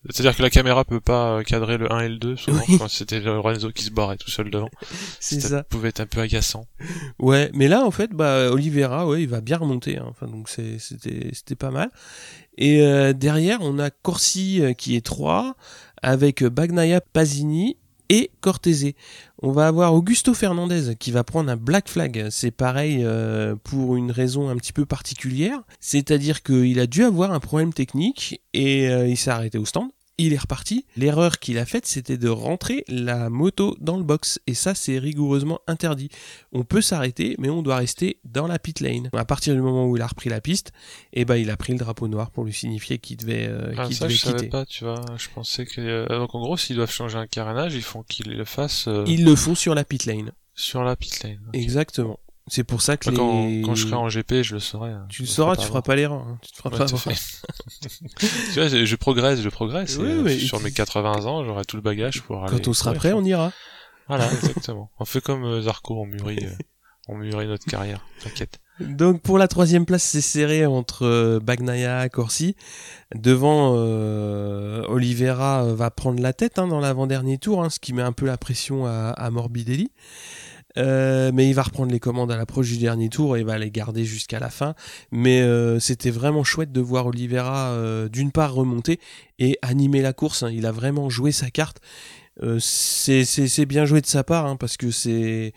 [0.10, 3.21] c'est-à-dire que la caméra peut pas cadrer le 1 et le 2, souvent, quand c'était
[3.21, 4.69] Lorenzo qui se barrait tout seul devant.
[5.19, 5.63] C'est ça.
[5.63, 6.67] pouvait être un peu agaçant.
[7.17, 10.06] Ouais, mais là, en fait, bah, Oliveira, ouais, il va bien remonter, hein.
[10.10, 10.78] enfin, donc c'était,
[11.34, 11.89] c'était pas mal.
[12.58, 15.56] Et euh, derrière, on a Corsi euh, qui est 3,
[16.02, 17.78] avec Bagnaia Pasini
[18.10, 18.93] et Cortese.
[19.45, 22.27] On va avoir Augusto Fernandez qui va prendre un black flag.
[22.29, 25.60] C'est pareil euh, pour une raison un petit peu particulière.
[25.82, 29.89] C'est-à-dire qu'il a dû avoir un problème technique et euh, il s'est arrêté au stand
[30.17, 30.86] il est reparti.
[30.95, 34.39] L'erreur qu'il a faite, c'était de rentrer la moto dans le box.
[34.47, 36.10] Et ça, c'est rigoureusement interdit.
[36.52, 39.10] On peut s'arrêter, mais on doit rester dans la pit lane.
[39.13, 40.71] À partir du moment où il a repris la piste,
[41.13, 43.91] eh ben, il a pris le drapeau noir pour lui signifier qu'il devait, euh, ah,
[43.91, 45.02] ça, je Savais pas, tu vois.
[45.17, 48.32] Je pensais que, euh, donc en gros, s'ils doivent changer un carénage, ils font qu'ils
[48.32, 50.32] le fassent, euh, Ils le font sur la pit lane.
[50.56, 51.49] Sur la pit lane.
[51.54, 52.19] Exactement.
[52.47, 54.91] C'est pour ça que bah, quand, quand, je serai en GP, je le saurai.
[54.91, 55.06] Hein.
[55.10, 56.23] Tu le sauras, tu feras pas l'erreur.
[56.23, 56.39] Hein.
[56.41, 56.95] Tu te feras pas tu
[58.56, 59.97] vois, je progresse, je progresse.
[59.97, 62.51] Oui, sur mes 80 ans, j'aurai tout le bagage pour aller.
[62.51, 63.53] Quand on sera prêt, on ira.
[64.10, 64.91] Voilà, exactement.
[64.99, 66.51] on fait comme euh, Zarco, on mûrit, euh,
[67.08, 68.06] on mûrit notre carrière.
[68.21, 68.60] T'inquiète.
[68.82, 72.56] Donc pour la troisième place, c'est serré entre euh, Bagnaia et Corsi.
[73.15, 78.01] Devant, euh, Oliveira va prendre la tête hein, dans l'avant-dernier tour, hein, ce qui met
[78.01, 79.91] un peu la pression à, à Morbidelli.
[80.78, 83.72] Euh, mais il va reprendre les commandes à l'approche du dernier tour et va les
[83.72, 84.76] garder jusqu'à la fin.
[85.12, 89.00] Mais euh, c'était vraiment chouette de voir Oliveira euh, d'une part remonter
[89.40, 90.44] et animer la course.
[90.44, 90.52] Hein.
[90.52, 91.80] Il a vraiment joué sa carte.
[92.60, 95.54] c'est bien joué de sa part hein, parce que c'est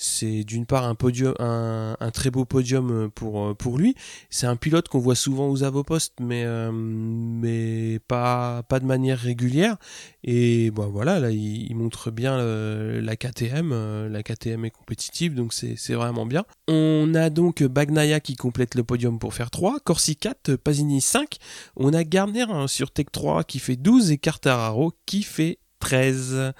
[0.00, 3.94] c'est d'une part un podium, un, un, très beau podium pour pour lui.
[4.30, 9.76] C'est un pilote qu'on voit souvent aux avant-postes, mais mais pas pas de manière régulière.
[10.24, 15.76] Et bon voilà, là il, montre bien la KTM, la KTM est compétitive, donc c'est
[15.76, 16.44] c'est vraiment bien.
[16.68, 21.36] On a donc Bagnaia qui complète le podium pour faire 3, Corsi 4, Pasini 5.
[21.76, 26.52] On a Gardner hein, sur Tech 3 qui fait 12 et Cartararo qui fait 13.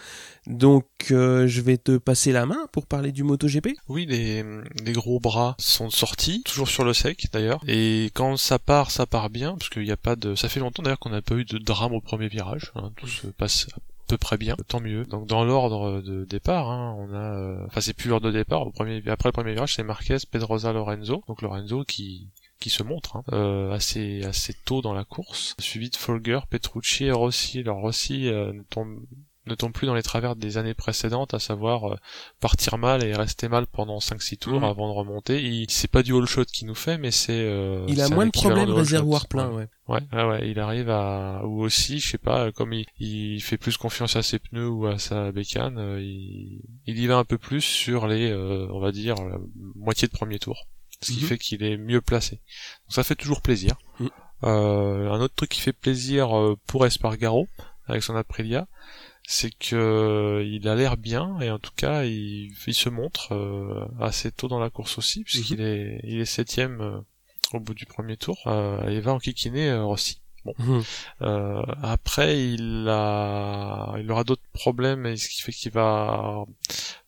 [0.47, 3.69] Donc euh, je vais te passer la main pour parler du MotoGP.
[3.89, 4.45] Oui, les,
[4.93, 7.61] gros bras sont sortis, toujours sur le sec d'ailleurs.
[7.69, 10.35] Et quand ça part, ça part bien, parce qu'il n'y a pas de.
[10.35, 12.73] Ça fait longtemps d'ailleurs qu'on n'a pas eu de drame au premier virage.
[12.75, 12.91] Hein.
[12.97, 15.05] Tout se passe à peu près bien, tant mieux.
[15.05, 18.67] Donc dans l'ordre de départ, hein, on a, euh, enfin c'est plus l'ordre de départ.
[18.67, 21.23] Au premier, après le premier virage, c'est Marquez, Pedrosa, Lorenzo.
[21.29, 22.27] Donc Lorenzo qui
[22.61, 27.07] qui se montre hein, euh, assez assez tôt dans la course, suivi de Folger, Petrucci
[27.07, 27.61] et Rossi.
[27.61, 29.01] Alors Rossi euh, ne tombe
[29.47, 31.97] ne tombe plus dans les travers des années précédentes, à savoir euh,
[32.41, 34.65] partir mal et rester mal pendant 5-6 tours mhm.
[34.65, 35.43] avant de remonter.
[35.43, 37.33] Il, c'est pas du all shot qu'il nous fait, mais c'est...
[37.33, 39.67] Euh, il a moins de problèmes réservoir plein, ouais.
[39.89, 41.43] Ouais, ouais, il arrive à...
[41.45, 44.87] Ou aussi, je sais pas, comme il, il fait plus confiance à ses pneus ou
[44.87, 49.17] à sa bécane, il, il y va un peu plus sur les, on va dire,
[49.17, 49.39] la
[49.75, 50.67] moitié de premier tour
[51.03, 51.27] ce qui mhm.
[51.27, 52.37] fait qu'il est mieux placé.
[52.37, 53.77] Donc ça fait toujours plaisir.
[53.99, 54.11] Mhm.
[54.45, 57.47] Euh, un autre truc qui fait plaisir euh, pour Espargaro
[57.87, 58.69] avec son Aprilia,
[59.27, 63.33] c'est que euh, il a l'air bien et en tout cas il, il se montre
[63.35, 65.67] euh, assez tôt dans la course aussi puisqu'il mhm.
[65.67, 67.03] est il est septième
[67.53, 70.20] au bout du premier tour et il va enquiquiner Rossi.
[70.45, 70.55] Bon.
[71.83, 76.45] après, il a, il aura d'autres problèmes, et ce qui fait qu'il va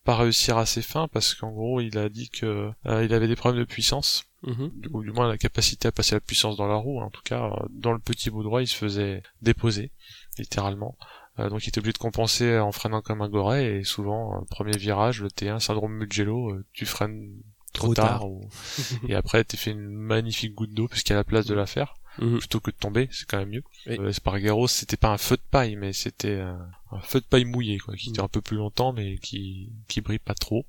[0.04, 3.28] pas réussir à ses fins parce qu'en gros il a dit que euh, il avait
[3.28, 4.24] des problèmes de puissance.
[4.44, 4.72] Mhm.
[4.90, 7.00] ou du moins la capacité à passer la puissance dans la roue.
[7.00, 9.92] En tout cas euh, dans le petit bout droit il se faisait déposer
[10.36, 10.96] littéralement.
[11.38, 13.76] Euh, donc il était obligé de compenser en freinant comme un goret.
[13.76, 17.30] Et souvent premier virage le T1 syndrome Mugello tu freines
[17.72, 18.26] trop, tard,
[19.08, 21.66] et après tu fait une magnifique goutte d'eau puisqu'il y a la place de la
[21.66, 22.38] faire Mhm.
[22.38, 23.62] plutôt que de tomber, c'est quand même mieux.
[23.86, 23.98] Oui.
[23.98, 27.94] Euh, c'était pas un feu de paille, mais c'était un, feu de paille mouillé, quoi,
[27.96, 28.26] qui dure mhm.
[28.26, 30.66] un peu plus longtemps, mais qui qui brille pas trop,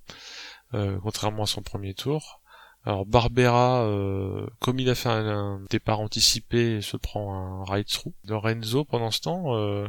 [0.74, 2.42] euh, contrairement à son premier tour.
[2.86, 8.14] Alors Barbera, euh, comme il a fait un, départ anticipé, se prend un ride through.
[8.26, 9.88] Lorenzo, pendant ce temps, euh,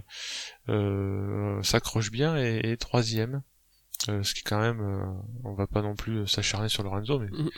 [0.68, 3.42] euh, s'accroche bien et est troisième.
[4.06, 4.80] ce qui quand même,
[5.42, 7.50] on va pas non plus s'acharner sur Lorenzo, mais mhm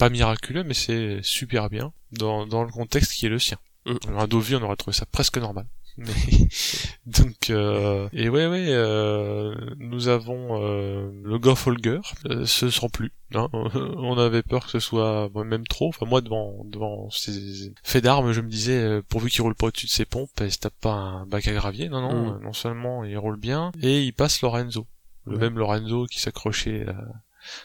[0.00, 3.58] pas miraculeux, mais c'est super bien dans, dans le contexte qui est le sien.
[3.84, 3.96] Mm.
[4.16, 5.66] Un Dovi, on aurait trouvé ça presque normal.
[5.98, 6.06] Mais
[7.06, 12.88] donc euh, et ouais ouais euh, nous avons euh, le Goff Holger euh, ce sera
[12.88, 13.48] plus hein.
[13.52, 18.32] on avait peur que ce soit même trop enfin moi devant devant ces faits d'armes
[18.32, 20.92] je me disais pourvu qu'il roule pas au-dessus de ses pompes et se tape pas
[20.92, 22.42] un bac à gravier non non mm.
[22.44, 24.86] non seulement il roule bien et il passe Lorenzo
[25.26, 26.86] le même Lorenzo qui s'accrochait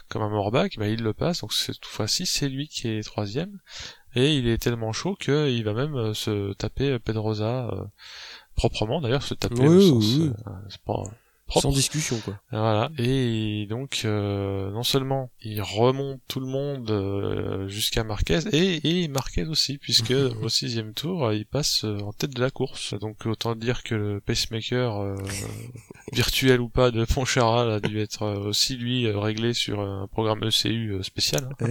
[0.08, 3.60] comme un Morbac, bah, il le passe, donc cette fois-ci c'est lui qui est troisième,
[4.16, 7.86] et il est tellement chaud qu'il va même euh, se taper Pedrosa euh,
[8.56, 10.32] proprement d'ailleurs, se taper oui, oui.
[10.48, 11.04] Euh, c'est pas
[11.50, 12.40] sans discussion quoi.
[12.52, 12.90] Voilà.
[12.98, 19.08] Et donc euh, non seulement il remonte tout le monde euh, jusqu'à Marquez et, et
[19.08, 22.94] Marquez aussi puisque au sixième tour il passe euh, en tête de la course.
[22.96, 25.16] Donc autant dire que le pacemaker
[26.14, 31.04] virtuel ou pas de Poncharal a dû être aussi lui réglé sur un programme ECU
[31.04, 31.50] spécial.
[31.62, 31.68] Hein.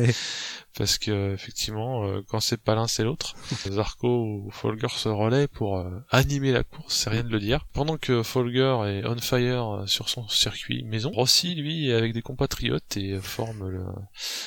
[0.76, 3.34] Parce que effectivement quand c'est pas l'un c'est l'autre.
[3.70, 7.66] Zarco ou Folger se relaient pour animer la course, c'est rien de le dire.
[7.72, 11.10] Pendant que Folger est on fire euh, sur son circuit maison.
[11.10, 13.84] Rossi, lui, est avec des compatriotes et forme le,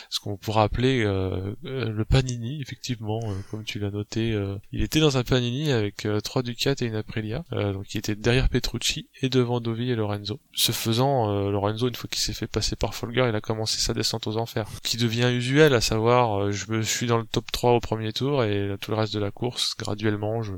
[0.09, 3.19] ce qu'on pourrait appeler euh, euh, le Panini, effectivement,
[3.51, 4.37] comme tu l'as noté.
[4.71, 8.49] il était dans un Panini avec trois Ducats et une Aprilia, donc il était derrière
[8.49, 10.39] Petrucci et devant Dovi et Lorenzo.
[10.53, 13.93] Ce faisant, Lorenzo, une fois qu'il s'est fait passer par Folger, il a commencé sa
[13.93, 17.71] descente aux enfers, qui devient usuel, à savoir, je me suis dans le top 3
[17.73, 20.53] au premier tour et tout le reste de la course, graduellement, je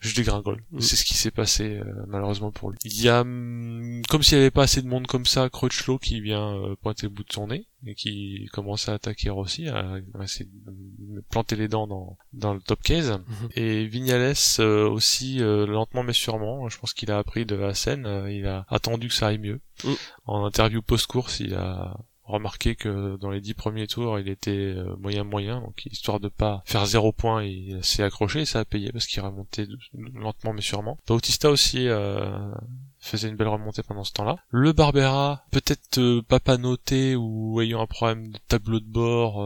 [0.00, 0.62] je dégringole.
[0.70, 0.80] Mm.
[0.80, 2.78] C'est ce qui s'est passé euh, malheureusement pour lui.
[2.84, 5.98] Il y a, hum, comme s'il n'y avait pas assez de monde comme ça, Crutchlow
[5.98, 9.68] qui vient euh, pointer le bout de son nez et qui commence à attaquer Rossi,
[9.68, 13.10] à, essayer de planter les dents dans, dans le top case.
[13.10, 13.52] Mm-hmm.
[13.56, 16.68] Et Vignales euh, aussi lentement mais sûrement.
[16.68, 18.26] Je pense qu'il a appris de la scène.
[18.30, 19.60] il a attendu que ça aille mieux.
[19.82, 19.92] Mm.
[20.26, 21.96] En interview post-course, il a
[22.28, 26.28] remarqué que dans les dix premiers tours, il était euh, moyen moyen, donc histoire de
[26.28, 29.66] pas faire zéro point, il s'est accroché et ça a payé parce qu'il remontait
[30.14, 30.98] lentement mais sûrement.
[31.06, 32.52] Bautista aussi euh,
[33.00, 34.36] faisait une belle remontée pendant ce temps-là.
[34.50, 39.36] Le Barbera, peut-être euh, pas pas noté ou ayant un problème de tableau de bord,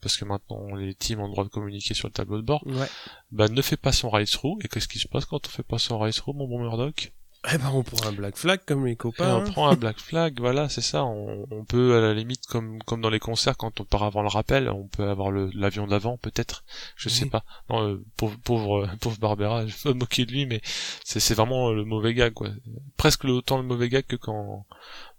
[0.00, 2.66] parce que maintenant les teams ont le droit de communiquer sur le tableau de bord,
[2.66, 2.88] ouais.
[3.30, 4.58] bah ne fait pas son race through.
[4.64, 7.12] Et qu'est-ce qui se passe quand on fait pas son race through, mon bon Murdoch?
[7.52, 9.36] Eh ben on prend un black flag comme les copains.
[9.36, 9.50] on hein.
[9.50, 11.04] prend un black flag, voilà, c'est ça.
[11.04, 14.22] On, on, peut à la limite comme comme dans les concerts quand on part avant
[14.22, 16.64] le rappel, on peut avoir l'avion d'avant peut-être,
[16.96, 17.44] je sais pas.
[17.70, 20.60] Non, euh, pauvre pauvre pauvre Barbera, je vais me moquer de lui, mais
[21.04, 22.48] c'est c'est vraiment le mauvais gars quoi.
[22.96, 24.66] Presque autant le mauvais gars que quand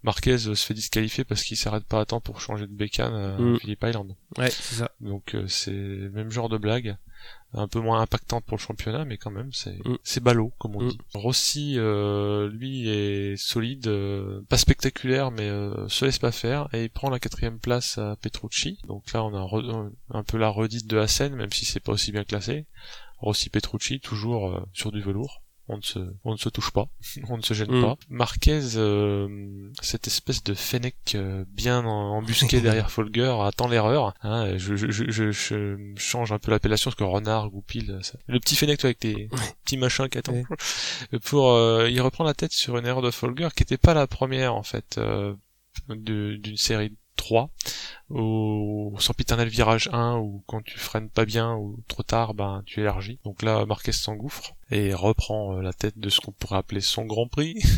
[0.02, 3.38] Marquez se fait disqualifier parce qu'il s'arrête pas à temps pour changer de bécane à
[3.38, 3.58] mm.
[3.58, 4.16] Phillip Island.
[4.38, 4.90] Ouais, c'est ça.
[5.00, 6.96] Donc euh, c'est le même genre de blague
[7.52, 9.98] un peu moins impactante pour le championnat, mais quand même, c'est mm.
[10.04, 10.88] c'est ballot, comme on mm.
[10.88, 10.98] dit.
[11.14, 16.84] Rossi, euh, lui, est solide, euh, pas spectaculaire, mais euh, se laisse pas faire, et
[16.84, 18.78] il prend la quatrième place à Petrucci.
[18.86, 22.12] Donc là, on a un peu la redite de Hassen, même si c'est pas aussi
[22.12, 22.66] bien classé.
[23.18, 26.88] Rossi Petrucci, toujours euh, sur du velours on ne se, on ne se touche pas,
[27.28, 27.82] on ne se gêne mm.
[27.82, 27.96] pas.
[28.08, 34.14] Marquez, euh, cette espèce de Fennec euh, bien embusqué derrière Folger, attend l'erreur.
[34.22, 38.18] Hein, je, je, je, je, change un peu l'appellation parce que renard, goupil, ça...
[38.26, 39.28] le petit Fennec toi, avec tes
[39.64, 40.44] petits machins qui attendent.
[41.24, 44.06] Pour, euh, il reprend la tête sur une erreur de Folger qui était pas la
[44.06, 45.00] première en fait
[45.88, 47.50] d'une série 3
[48.10, 52.80] au sempiternel virage 1 où quand tu freines pas bien ou trop tard ben tu
[52.80, 53.20] élargis.
[53.24, 57.04] Donc là Marquez s'engouffre et reprend euh, la tête de ce qu'on pourrait appeler son
[57.04, 57.54] Grand Prix.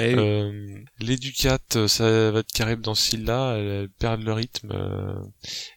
[0.00, 1.58] Eh euh, les Ducat
[1.88, 5.18] ça va être terrible dans ce là elles perdent le rythme euh,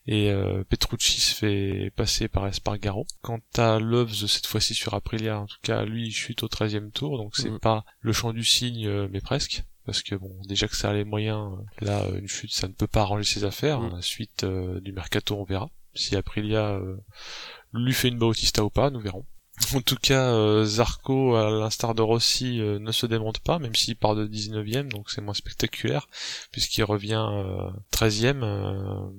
[0.06, 0.32] et
[0.70, 3.08] Petrucci se fait passer par Espargaro.
[3.22, 6.76] Quant à Loves cette fois-ci sur Aprilia en tout cas lui il chute au 13
[6.76, 7.60] e tour donc c'est mm.
[7.60, 11.04] pas le champ du cygne mais presque parce que bon déjà que ça a les
[11.04, 11.52] moyens
[11.82, 13.96] là une chute ça ne peut pas arranger ses affaires mm.
[13.96, 16.96] la suite euh, du mercato on verra si Aprilia euh,
[17.74, 19.26] lui fait une Bautista ou pas nous verrons
[19.76, 23.76] en tout cas, euh, Zarco, à l'instar de Rossi, euh, ne se démonte pas, même
[23.76, 26.08] s'il part de 19ème, donc c'est moins spectaculaire,
[26.52, 27.26] puisqu'il revient
[27.92, 29.10] 13ème, euh,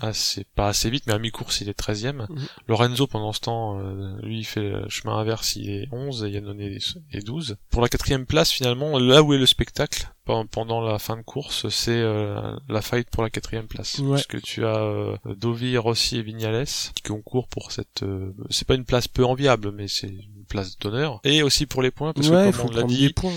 [0.00, 2.26] assez, pas assez vite, mais à mi-course il est 13ème.
[2.28, 2.46] Mhm.
[2.68, 3.78] Lorenzo, pendant ce temps,
[4.22, 7.56] lui, il fait le chemin inverse, il est 11, et Yannone est 12.
[7.70, 10.10] Pour la quatrième place, finalement, là où est le spectacle,
[10.50, 13.98] pendant la fin de course, c'est la fight pour la quatrième place.
[13.98, 14.14] Ouais.
[14.14, 18.04] Puisque tu as Dovi, Rossi et Vignales qui concourent pour cette...
[18.50, 21.20] c'est pas une place peu enviable, mais c'est une place d'honneur.
[21.24, 23.30] Et aussi pour les points, parce que comme on l'a dit, hein.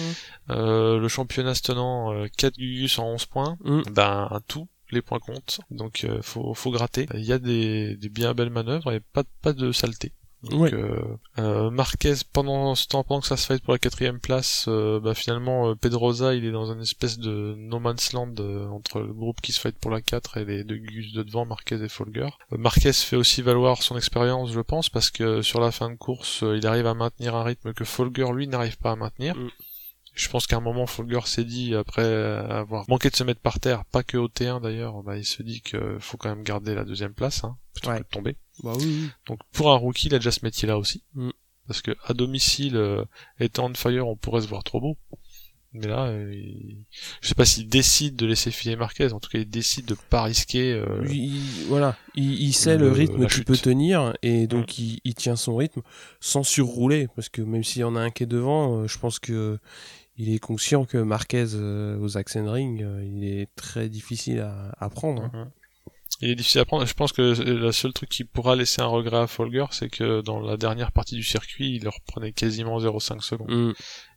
[0.50, 3.82] euh, le championnat se tenant 4 Gugus en 11 points, mm.
[3.92, 7.08] ben un tout les points comptent, donc euh, faut, faut gratter.
[7.16, 10.14] Il y a des, des bien belles manœuvres et pas, pas de saleté.
[10.44, 11.02] Donc, euh,
[11.40, 15.00] euh, Marquez pendant ce temps, pendant que ça se fait pour la quatrième place, euh,
[15.00, 18.36] bah, finalement euh, Pedroza il est dans une espèce de no man's land
[18.72, 21.46] entre le groupe qui se fait pour la 4 et les deux Gus de devant,
[21.46, 22.30] Marquez et Folger.
[22.52, 26.44] Marquez fait aussi valoir son expérience, je pense, parce que sur la fin de course,
[26.44, 29.36] il arrive à maintenir un rythme que Folger lui n'arrive pas à maintenir.
[29.36, 29.50] Mm.
[30.14, 33.60] Je pense qu'à un moment, Folger s'est dit, après avoir manqué de se mettre par
[33.60, 36.76] terre, pas que au T1 d'ailleurs, bah, il se dit qu'il faut quand même garder
[36.76, 38.38] la deuxième place, hein, plutôt que de tomber.
[38.62, 41.04] Bah oui, Donc pour un rookie, il a déjà ce métier-là aussi.
[41.16, 41.32] Mm.
[41.68, 43.06] Parce que à domicile, euh,
[43.40, 44.98] étant on fire, on pourrait se voir trop beau.
[45.76, 46.32] Mais là, euh,
[47.22, 49.12] je sais pas s'il décide de laisser filer Marquez.
[49.12, 50.74] En tout cas, il décide de pas risquer.
[50.74, 51.04] Euh,
[51.68, 54.98] voilà, il, sait le, rythme qu'il peut tenir et donc mm.
[55.04, 55.82] il, tient son rythme
[56.20, 57.08] sans surrouler.
[57.16, 59.58] Parce que même s'il y en a un qui est devant, je pense que
[60.18, 65.24] il est conscient que Marquez aux Axenring, il est très difficile à, à prendre.
[65.24, 65.32] Hein.
[65.34, 65.64] Mm-hmm
[66.22, 66.86] il est difficile à prendre.
[66.86, 70.22] Je pense que le seul truc qui pourra laisser un regret à Folger, c'est que
[70.22, 73.52] dans la dernière partie du circuit, il leur prenait quasiment 0,5 secondes.
[73.52, 73.74] Mm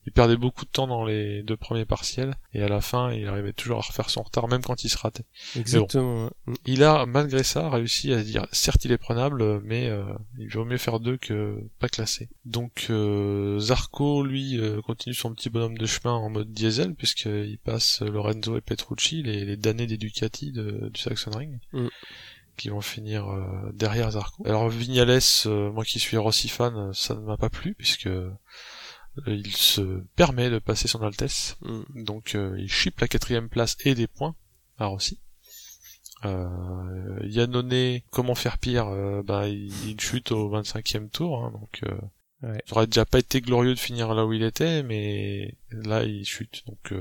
[0.07, 3.27] il perdait beaucoup de temps dans les deux premiers partiels et à la fin il
[3.27, 5.25] arrivait toujours à refaire son retard même quand il se ratait.
[5.57, 6.31] Exactement.
[6.65, 10.05] il a malgré ça réussi à dire certes il est prenable mais euh,
[10.39, 12.29] il vaut mieux faire deux que pas classé.
[12.45, 17.59] Donc euh, Zarco lui euh, continue son petit bonhomme de chemin en mode diesel puisqu'il
[17.65, 21.59] passe Lorenzo et Petrucci les, les damnés des Ducati de, du Sachsenring.
[21.73, 21.89] Mm.
[22.57, 23.27] qui vont finir
[23.75, 24.47] derrière Zarco.
[24.47, 28.31] Alors Vignales, moi qui suis Rossi fan, ça ne m'a pas plu puisque euh,
[29.27, 32.05] il se permet de passer son Altesse, mm.
[32.05, 34.35] donc euh, il chip la quatrième place et des points
[34.79, 35.21] à Rossi.
[36.25, 41.83] Euh, Yannone, comment faire pire euh, bah, il, chute au 25e tour, hein, donc
[42.43, 42.63] ouais.
[42.67, 46.25] ça aurait déjà pas été glorieux de finir là où il était, mais là il
[46.25, 46.95] chute, donc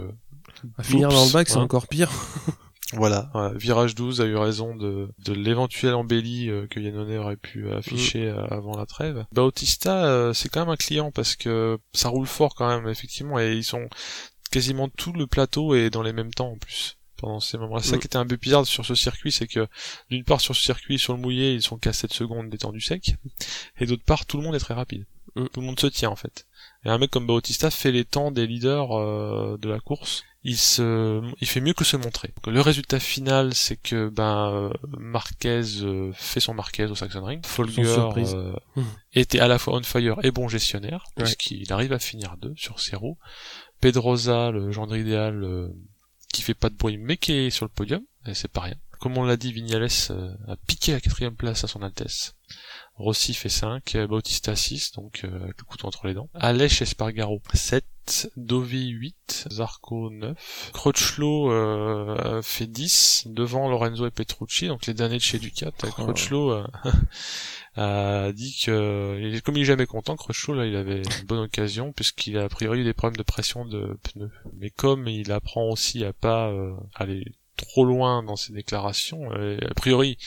[0.77, 1.61] à finir dans le bac c'est hein.
[1.61, 2.11] encore pire.
[2.97, 7.71] Voilà, Virage 12 a eu raison de, de l'éventuelle embellie euh, que Yannone aurait pu
[7.71, 8.35] afficher mm.
[8.35, 9.25] euh, avant la trêve.
[9.31, 13.39] Bautista, euh, c'est quand même un client parce que ça roule fort quand même, effectivement,
[13.39, 13.87] et ils sont
[14.51, 17.81] quasiment tout le plateau est dans les mêmes temps en plus pendant ces moments-là.
[17.81, 17.99] C'est ça mm.
[17.99, 19.67] qui était un peu bizarre sur ce circuit, c'est que
[20.09, 22.71] d'une part sur ce circuit, sur le mouillé, ils sont qu'à 7 secondes des temps
[22.71, 23.15] du sec,
[23.79, 25.05] et d'autre part, tout le monde est très rapide.
[25.35, 25.47] Mm.
[25.53, 26.47] Tout le monde se tient en fait.
[26.85, 28.89] Et un mec comme Bautista fait les temps des leaders
[29.57, 32.31] de la course il se, il fait mieux que se montrer.
[32.45, 35.63] le résultat final, c'est que ben Marquez
[36.13, 37.43] fait son Marquez au Saxon Ring.
[37.43, 37.97] Folger
[38.75, 38.81] mmh.
[39.13, 42.79] était à la fois on fire et bon gestionnaire, puisqu'il arrive à finir deux sur
[42.79, 43.17] ses roues.
[43.81, 45.71] Pedrosa, le gendre idéal,
[46.31, 48.75] qui fait pas de bruit mais qui est sur le podium, et c'est pas rien.
[48.99, 49.89] Comme on l'a dit, Vignales
[50.47, 52.35] a piqué la quatrième place à son Altesse.
[52.97, 56.29] Rossi fait 5, Bautista 6, donc euh, avec le couteau entre les dents.
[56.33, 64.67] Alèche Espargaro 7, Dovi 8, Zarco 9, Crutchlow euh, fait 10, devant Lorenzo et Petrucci,
[64.67, 65.71] donc les derniers de chez Ducat.
[65.83, 65.87] Oh.
[65.87, 66.67] Crutchlow euh,
[67.75, 71.91] a dit que, comme il est jamais content, Crutchlow là il avait une bonne occasion
[71.91, 74.31] puisqu'il a a priori eu des problèmes de pression de pneus.
[74.53, 76.49] Mais comme il apprend aussi à pas
[76.93, 77.25] aller
[77.57, 80.17] trop loin dans ses déclarations, a priori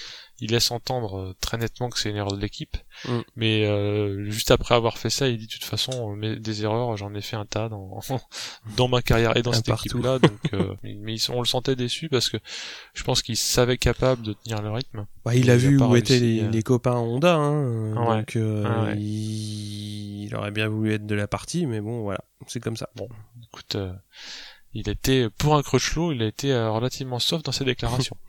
[0.40, 2.76] il laisse entendre euh, très nettement que c'est une erreur de l'équipe.
[3.06, 3.18] Mm.
[3.36, 6.96] Mais euh, juste après avoir fait ça, il dit de toute façon, mais des erreurs,
[6.96, 8.00] j'en ai fait un tas dans
[8.76, 10.18] dans ma carrière et dans cette équipe-là.
[10.18, 12.36] Donc, euh, mais on le sentait déçu parce que
[12.94, 15.06] je pense qu'il savait capable de tenir le rythme.
[15.24, 20.34] Bah, il, a vu où étaient les, copains Honda, hein, donc ah il...
[20.34, 22.88] aurait bien voulu être de la partie, mais bon, voilà, c'est comme ça.
[22.96, 23.08] Bon,
[23.52, 23.76] écoute
[24.74, 28.16] il était, pour un Crutchlow, il a été euh, relativement soft dans ses déclarations.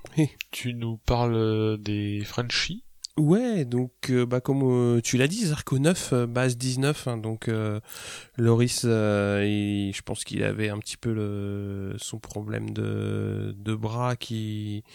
[0.51, 2.83] tu nous parles euh, des Frenchies
[3.17, 7.49] Ouais, donc euh, bah comme tu l'as dit, Zarco 9, base 19, hein, donc
[8.37, 14.85] Loris, je pense qu'il avait un petit peu le, son problème de, de bras qui,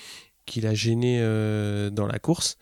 [0.46, 1.20] qui l'a gêné
[1.92, 2.56] dans la course.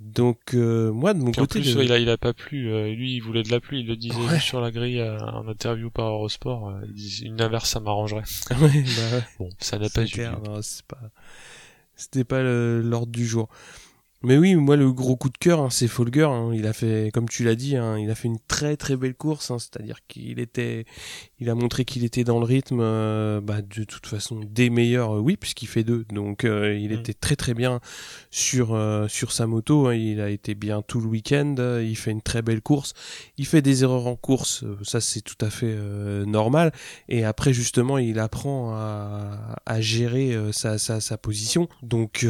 [0.00, 2.72] Donc euh, moi de mon côté, plus, il, a, il a pas plu.
[2.72, 3.80] Euh, lui, il voulait de la pluie.
[3.80, 6.72] Il le disait sur la grille euh, en interview par Eurosport.
[6.86, 8.24] il disait une inverse, ça m'arrangerait.
[8.62, 10.08] ouais, bah Bon, ça n'a pas eu
[10.62, 10.98] c'est pas,
[12.00, 13.48] c'était pas l'ordre du jour.
[14.22, 16.24] Mais oui, moi le gros coup de cœur, hein, c'est Folger.
[16.24, 16.50] Hein.
[16.52, 19.14] il a fait, comme tu l'as dit, hein, il a fait une très très belle
[19.14, 19.46] course.
[19.46, 20.84] C'est-à-dire qu'il était,
[21.38, 22.80] il a montré qu'il était dans le rythme.
[22.82, 26.04] Euh, bah, de toute façon, des meilleurs, euh, oui, puisqu'il fait deux.
[26.12, 27.00] Donc euh, il mm.
[27.00, 27.80] était très très bien
[28.30, 29.90] sur sur sa moto.
[29.92, 31.54] il a été bien tout le week-end.
[31.82, 32.92] il fait une très belle course.
[33.38, 35.74] Il fait des erreurs en course, ça c'est tout à fait
[36.26, 36.72] normal.
[37.08, 41.68] Et après justement, il apprend à, à gérer sa, sa, sa position.
[41.82, 42.26] Donc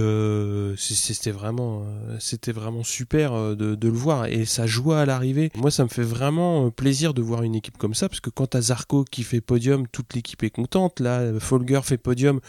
[0.76, 5.50] c'était vraiment euh, c'était vraiment super euh, de, le voir et sa joie à l'arrivée.
[5.56, 8.30] Moi, ça me fait vraiment euh, plaisir de voir une équipe comme ça parce que
[8.30, 11.00] quand t'as Zarco qui fait podium, toute l'équipe est contente.
[11.00, 12.40] Là, Folger fait podium,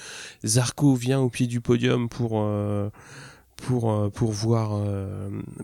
[0.45, 2.43] Zarco vient au pied du podium pour
[3.55, 4.81] pour pour voir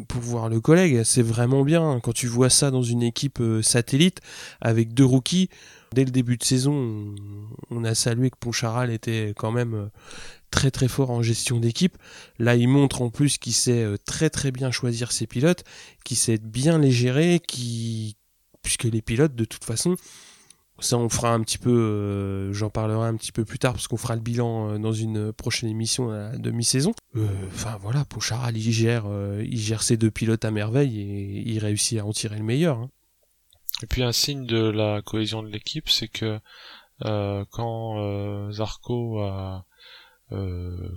[0.08, 1.04] pour voir le collègue.
[1.04, 4.20] C'est vraiment bien quand tu vois ça dans une équipe satellite
[4.62, 5.50] avec deux rookies.
[5.94, 7.16] Dès le début de saison,
[7.72, 9.90] on a salué que Poncharal était quand même
[10.52, 11.98] très très fort en gestion d'équipe.
[12.40, 15.64] Là, il montre en plus qu'il sait euh, très très bien choisir ses pilotes,
[16.04, 18.16] qu'il sait bien les gérer, qui
[18.64, 19.96] puisque les pilotes de toute façon,
[20.80, 23.88] ça on fera un petit peu, euh, j'en parlerai un petit peu plus tard parce
[23.88, 26.94] qu'on fera le bilan euh, dans une prochaine émission à la demi-saison.
[27.48, 29.06] Enfin voilà, pour Charal, il gère,
[29.42, 32.78] il gère ses deux pilotes à merveille et il réussit à en tirer le meilleur.
[32.78, 32.90] Hein.
[33.84, 36.40] Et puis un signe de la cohésion de l'équipe, c'est que
[37.00, 39.66] quand Zarco a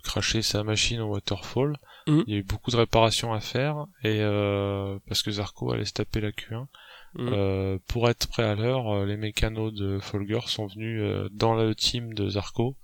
[0.05, 1.77] cracher sa machine au waterfall.
[2.07, 2.23] Mm.
[2.27, 5.85] Il y a eu beaucoup de réparations à faire et euh, parce que Zarco allait
[5.85, 6.67] se taper la Q1.
[7.15, 7.29] Mm.
[7.33, 11.55] Euh, pour être prêt à l'heure, euh, les mécanos de Folger sont venus euh, dans
[11.55, 12.77] le team de Zarco.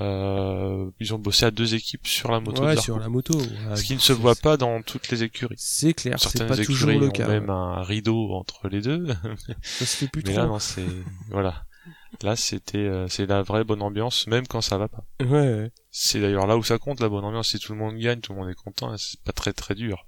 [0.00, 2.64] ils ont bossé à deux équipes sur la moto.
[2.64, 3.38] Ouais, sur la moto.
[3.74, 5.56] Ce qui ne se voit pas dans toutes les écuries.
[5.58, 7.28] C'est clair, c'est pas toujours le cas.
[7.28, 9.06] même un rideau entre les deux.
[9.62, 10.86] Ça se fait plus Mais là, non, c'est
[11.30, 11.64] voilà.
[12.22, 15.04] Là, c'était euh, c'est la vraie bonne ambiance, même quand ça va pas.
[15.20, 15.28] Ouais.
[15.28, 15.70] ouais.
[15.90, 17.50] C'est d'ailleurs là où ça compte la bonne ambiance.
[17.50, 18.96] Si tout le monde gagne, tout le monde est content.
[18.96, 20.06] C'est pas très très dur.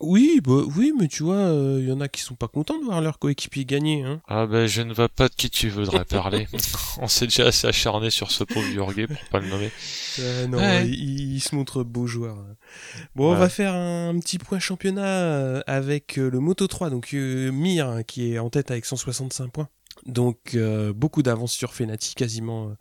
[0.00, 2.78] Oui, bah, oui, mais tu vois, il euh, y en a qui sont pas contents
[2.78, 4.04] de voir leur coéquipier gagner.
[4.04, 4.20] Hein.
[4.28, 6.46] Ah ben, je ne vois pas de qui tu voudrais parler.
[6.98, 9.72] On s'est déjà assez acharné sur ce pauvre Jurguet pour pas le nommer.
[10.20, 12.36] Euh, non, il, se montre beau joueur.
[13.16, 18.02] Bon, on va faire un petit point championnat avec le Moto 3, donc Mir hein,
[18.02, 19.68] qui est en tête avec 165 points.
[20.06, 22.74] Donc euh, beaucoup d'avance sur Fenati, quasiment, euh,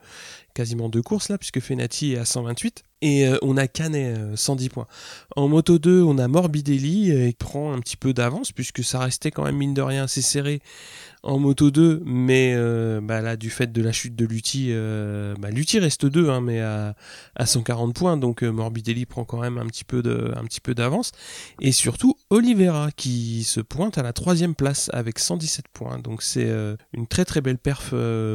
[0.54, 2.84] quasiment deux courses là, puisque Fenati est à 128.
[3.02, 4.88] Et euh, on a Canet, 110 points.
[5.36, 9.32] En moto 2, on a Morbidelli, qui prend un petit peu d'avance, puisque ça restait
[9.32, 10.62] quand même mine de rien assez serré
[11.28, 12.56] en moto 2, mais
[13.02, 14.74] bah là, du fait de la chute de Lutti,
[15.40, 16.96] bah, Lutti reste 2, hein, mais à,
[17.36, 20.02] à 140 points, donc Morbidelli prend quand même un petit peu
[20.74, 21.12] d'avance.
[21.62, 26.00] Et surtout, Oliveira qui se pointe à la troisième place avec 117 points.
[26.00, 26.50] Donc c'est
[26.94, 27.94] une très très belle perf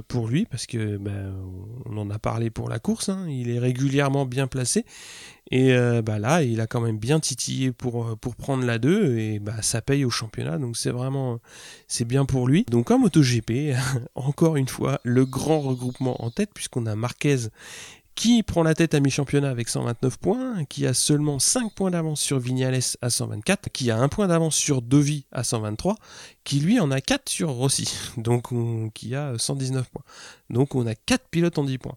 [0.09, 1.35] pour lui parce que ben,
[1.87, 3.09] on en a parlé pour la course.
[3.09, 3.27] Hein.
[3.29, 4.85] Il est régulièrement bien placé
[5.51, 9.39] et bah là il a quand même bien titillé pour pour prendre la 2 et
[9.39, 10.59] bah ça paye au championnat.
[10.59, 11.41] Donc c'est vraiment
[11.89, 12.65] c'est bien pour lui.
[12.71, 13.75] Donc en MotoGP,
[14.15, 17.49] encore une fois le grand regroupement en tête puisqu'on a Marquez
[18.15, 22.21] qui prend la tête à mi-championnat avec 129 points, qui a seulement 5 points d'avance
[22.21, 25.97] sur Vignales à 124, qui a un point d'avance sur Dovi à 123,
[26.45, 28.49] qui lui en a 4 sur Rossi, donc
[28.95, 30.05] qui a 119 points.
[30.51, 31.97] Donc on a 4 pilotes en 10 points.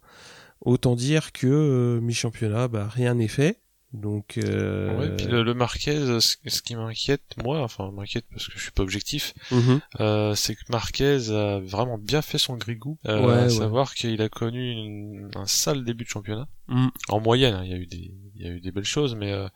[0.66, 3.62] Autant dire que euh, mi-championnat, bah, rien n'est fait.
[3.96, 4.98] Donc euh...
[4.98, 8.84] ouais, puis le, Marquez, ce, qui m'inquiète moi, enfin m'inquiète parce que je suis pas
[8.84, 9.80] objectif, mhm.
[10.02, 14.28] euh, c'est que Marquez a vraiment bien fait son grigou, euh, à savoir qu'il a
[14.28, 16.48] connu un sale début de championnat.
[16.68, 16.88] Mm.
[17.10, 19.16] En moyenne, hein, il y a eu des, il y a eu des belles choses,
[19.16, 19.48] mais euh,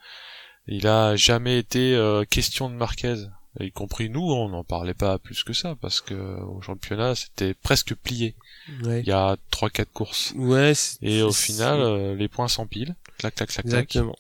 [0.68, 3.16] il a jamais été euh, question de Marquez,
[3.60, 7.54] y compris nous, on n'en parlait pas plus que ça parce que au championnat c'était
[7.54, 8.36] presque plié.
[8.84, 10.34] Il y a trois quatre courses.
[10.36, 10.74] Ouais.
[11.02, 12.95] Et au final, euh, les points s'empilent.
[13.18, 14.16] Clac, clac, clac, Exactement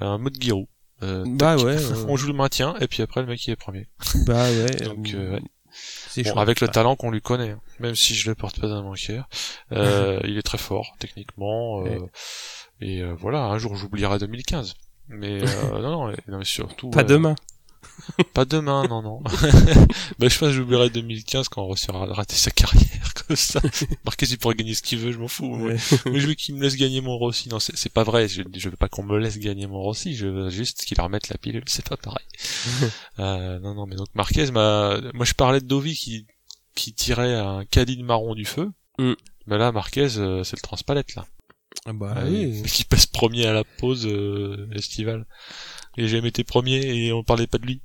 [0.00, 0.66] un mode Giroud.
[1.02, 1.76] Euh, bah ouais.
[2.08, 3.88] on joue le maintien et puis après le mec il est premier.
[4.26, 4.76] Bah ouais.
[4.84, 5.40] Donc euh,
[6.24, 7.60] Bon, avec le talent qu'on lui connaît, hein.
[7.80, 9.28] même si je le porte pas d'un manqueur,
[9.72, 11.84] euh, il est très fort techniquement.
[11.84, 11.98] Euh,
[12.80, 14.74] Et euh, voilà, un jour j'oublierai 2015.
[15.08, 15.40] Mais
[15.72, 16.90] non, non, non, mais surtout.
[16.90, 17.34] Pas demain.
[18.34, 19.20] Pas demain, non, non.
[20.18, 23.60] bah, je pense que j'oublierai 2015 quand on réussira à rater sa carrière, comme ça.
[24.04, 25.56] Marquez, il pourrait gagner ce qu'il veut, je m'en fous.
[25.56, 27.48] Mais je veux qu'il me laisse gagner mon Rossi.
[27.48, 28.28] Non, c'est pas vrai.
[28.28, 30.14] Je, je veux pas qu'on me laisse gagner mon Rossi.
[30.14, 31.64] Je veux juste qu'il remette la pilule.
[31.66, 32.26] C'est pas pareil.
[33.18, 36.26] euh, non, non, mais donc Marquez m'a, moi je parlais de Dovi qui,
[36.74, 38.70] qui tirait un caddie de marron du feu.
[38.98, 39.12] Mm.
[39.46, 41.26] Mais là, Marquez, euh, c'est le transpalette, là.
[41.86, 42.62] Ah bah oui.
[42.62, 45.26] Qui passe premier à la pause euh, estivale
[45.96, 47.80] et j'ai jamais été premier et on parlait pas de lui.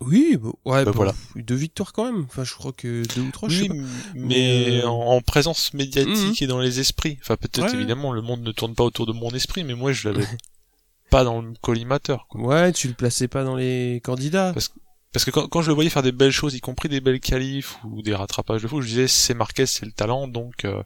[0.00, 1.14] Oui, bah, ouais, bah, voilà.
[1.36, 2.24] Deux victoires quand même.
[2.24, 3.48] Enfin, je crois que deux ou trois.
[3.48, 3.70] Oui,
[4.14, 6.44] mais, euh, en, présence médiatique mhm.
[6.44, 7.18] et dans les esprits.
[7.22, 10.08] Enfin, peut-être évidemment, le monde ne tourne pas autour de mon esprit, mais moi, je
[10.08, 10.26] l'avais
[11.10, 12.26] pas dans le collimateur.
[12.28, 12.42] Quoi.
[12.42, 14.52] Ouais, tu le plaçais pas dans les candidats.
[14.52, 14.70] Parce,
[15.12, 17.20] parce que quand, quand, je le voyais faire des belles choses, y compris des belles
[17.20, 20.82] qualifs ou des rattrapages de fou, je disais c'est Marquez, c'est le talent, donc euh,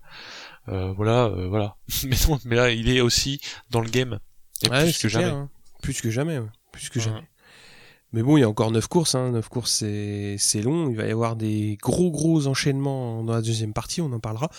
[0.68, 1.76] euh, voilà, euh, voilà.
[2.04, 3.40] mais non, mais là, il est aussi
[3.70, 4.20] dans le game.
[4.62, 5.24] Et plus que jamais.
[5.24, 5.50] Hein.
[5.82, 6.38] Plus que jamais.
[6.38, 7.28] Ouais plus que jamais.
[8.12, 9.30] Mais bon, il y a encore 9 courses, hein.
[9.30, 9.84] 9 courses
[10.38, 14.12] c'est long, il va y avoir des gros gros enchaînements dans la deuxième partie, on
[14.12, 14.50] en parlera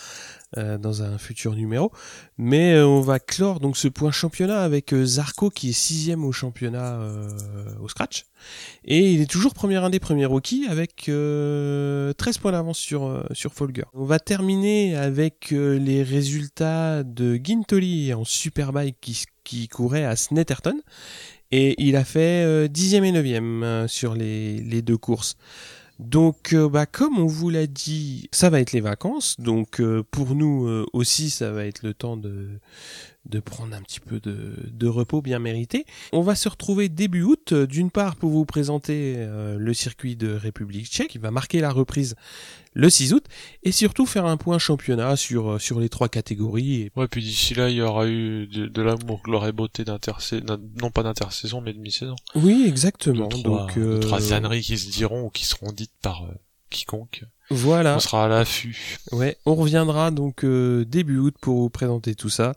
[0.56, 1.92] euh, dans un futur numéro.
[2.38, 6.24] Mais euh, on va clore donc ce point championnat avec euh, Zarco qui est sixième
[6.24, 6.98] au championnat
[7.80, 8.24] au scratch.
[8.84, 13.84] Et il est toujours premier indé, premier rookie avec 13 points d'avance sur, sur Folger.
[13.92, 20.80] On va terminer avec les résultats de Gintoli en Superbike qui, qui courait à Snetterton
[21.52, 25.36] et il a fait euh, dixième et neuvième euh, sur les, les, deux courses.
[25.98, 29.38] Donc, euh, bah, comme on vous l'a dit, ça va être les vacances.
[29.38, 29.80] Donc,
[30.10, 32.48] pour nous aussi, ça va être le temps de,
[33.26, 35.86] de prendre un petit peu de, de, repos bien mérité.
[36.12, 39.16] On va se retrouver début août, d'une part pour vous présenter
[39.56, 42.16] le circuit de République tchèque, qui va marquer la reprise
[42.74, 43.24] le 6 août,
[43.62, 46.90] et surtout faire un point championnat sur, euh, sur les trois catégories.
[46.96, 50.90] Ouais, puis d'ici là, il y aura eu de, l'amour, gloire et beauté d'intersaison, non
[50.90, 52.16] pas d'intersaison, mais de mi-saison.
[52.34, 53.28] Oui, exactement.
[53.28, 53.98] Donc, euh...
[54.00, 56.34] trois âneries qui se diront ou qui seront dites par euh,
[56.70, 57.24] quiconque.
[57.50, 57.96] Voilà.
[57.96, 58.98] On sera à l'affût.
[59.12, 62.54] Ouais, on reviendra donc euh, début août pour vous présenter tout ça.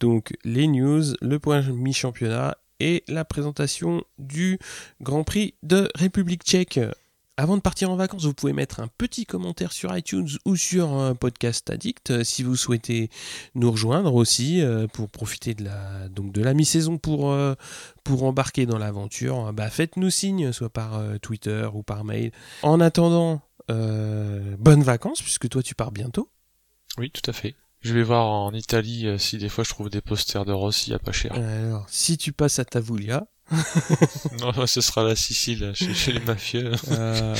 [0.00, 4.58] Donc les news, le point mi-championnat et la présentation du
[5.00, 6.80] Grand Prix de République tchèque.
[7.38, 10.94] Avant de partir en vacances, vous pouvez mettre un petit commentaire sur iTunes ou sur
[10.94, 13.10] un podcast addict euh, si vous souhaitez
[13.54, 17.54] nous rejoindre aussi euh, pour profiter de la donc de la mi-saison pour euh,
[18.04, 19.52] pour embarquer dans l'aventure.
[19.52, 22.32] Bah faites-nous signe soit par Twitter ou par mail.
[22.62, 26.30] En attendant, bonnes vacances puisque toi tu pars bientôt.
[26.96, 27.54] Oui, tout à fait.
[27.86, 30.98] Je vais voir en Italie si des fois je trouve des posters de Rossi à
[30.98, 31.32] pas cher.
[31.34, 33.26] Alors, si tu passes à Tavoulia,
[34.40, 36.72] non, ce sera la Sicile, chez, les mafieux.
[36.90, 37.32] Ah,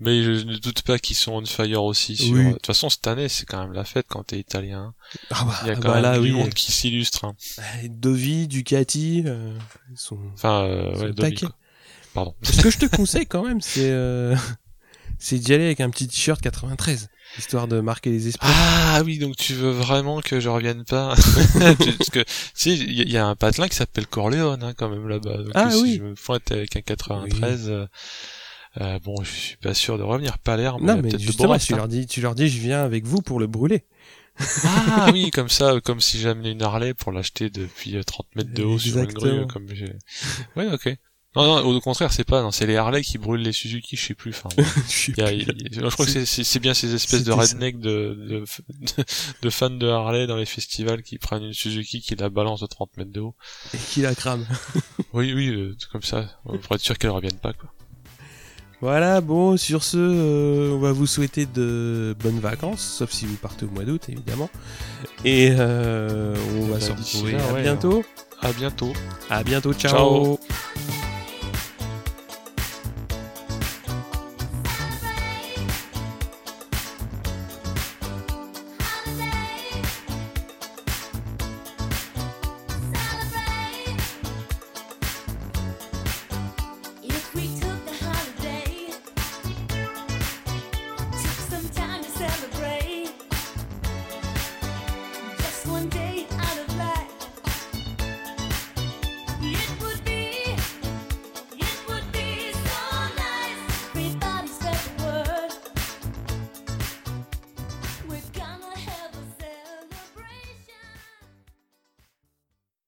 [0.00, 2.16] Mais je ne doute pas qu'ils sont on fire aussi.
[2.16, 2.34] Sur...
[2.34, 4.92] De toute façon, cette année, c'est quand même la fête quand t'es italien.
[5.30, 7.24] Ah bah, Il y a ah quand bah même du monde qui s'illustre.
[7.24, 7.36] Hein.
[7.84, 9.56] Dovi, Ducati, euh,
[9.94, 10.18] sont...
[10.34, 11.44] Enfin, euh, ouais, Dovi,
[12.12, 12.34] Pardon.
[12.42, 14.34] Ce que je te conseille quand même, c'est euh,
[15.18, 17.08] c'est d'y aller avec un petit t-shirt 93
[17.38, 18.48] histoire de marquer les esprits.
[18.50, 21.14] Ah oui, donc tu veux vraiment que je revienne pas
[21.58, 25.08] Parce que tu sais, il y, a un patelin qui s'appelle Corleone hein, quand même
[25.08, 25.38] là-bas.
[25.54, 25.96] ah si oui.
[25.98, 27.86] je me pointe avec un 93, euh,
[28.80, 30.38] euh, bon, je suis pas sûr de revenir.
[30.38, 33.40] Palerme, non mais justement, tu leur dis, tu leur dis, je viens avec vous pour
[33.40, 33.84] le brûler.
[34.64, 38.54] ah oui, comme ça, comme si j'amenais une Harley pour l'acheter depuis 30 euh, mètres
[38.54, 39.92] de haut sur une grue, comme j'ai.
[40.56, 40.96] Ouais, ok.
[41.34, 44.06] Non, non, au contraire, c'est pas, non, c'est les Harley qui brûlent les Suzuki, je
[44.06, 44.30] sais plus.
[44.30, 44.50] Enfin,
[44.88, 48.44] je, crois que c'est bien ces espèces de redneck de, de,
[49.40, 52.66] de, fans de Harley dans les festivals qui prennent une Suzuki qui la balance de
[52.66, 53.34] 30 mètres de haut.
[53.72, 54.46] Et qui la crame.
[55.14, 57.70] oui, oui, euh, comme ça, pour être sûr qu'elle revienne pas, quoi.
[58.82, 63.36] Voilà, bon, sur ce, euh, on va vous souhaiter de bonnes vacances, sauf si vous
[63.36, 64.50] partez au mois d'août, évidemment.
[65.24, 68.02] Et euh, on va bah, se retrouver à bientôt.
[68.40, 68.92] À bientôt.
[69.30, 69.92] À bientôt, ciao.
[69.92, 70.38] ciao.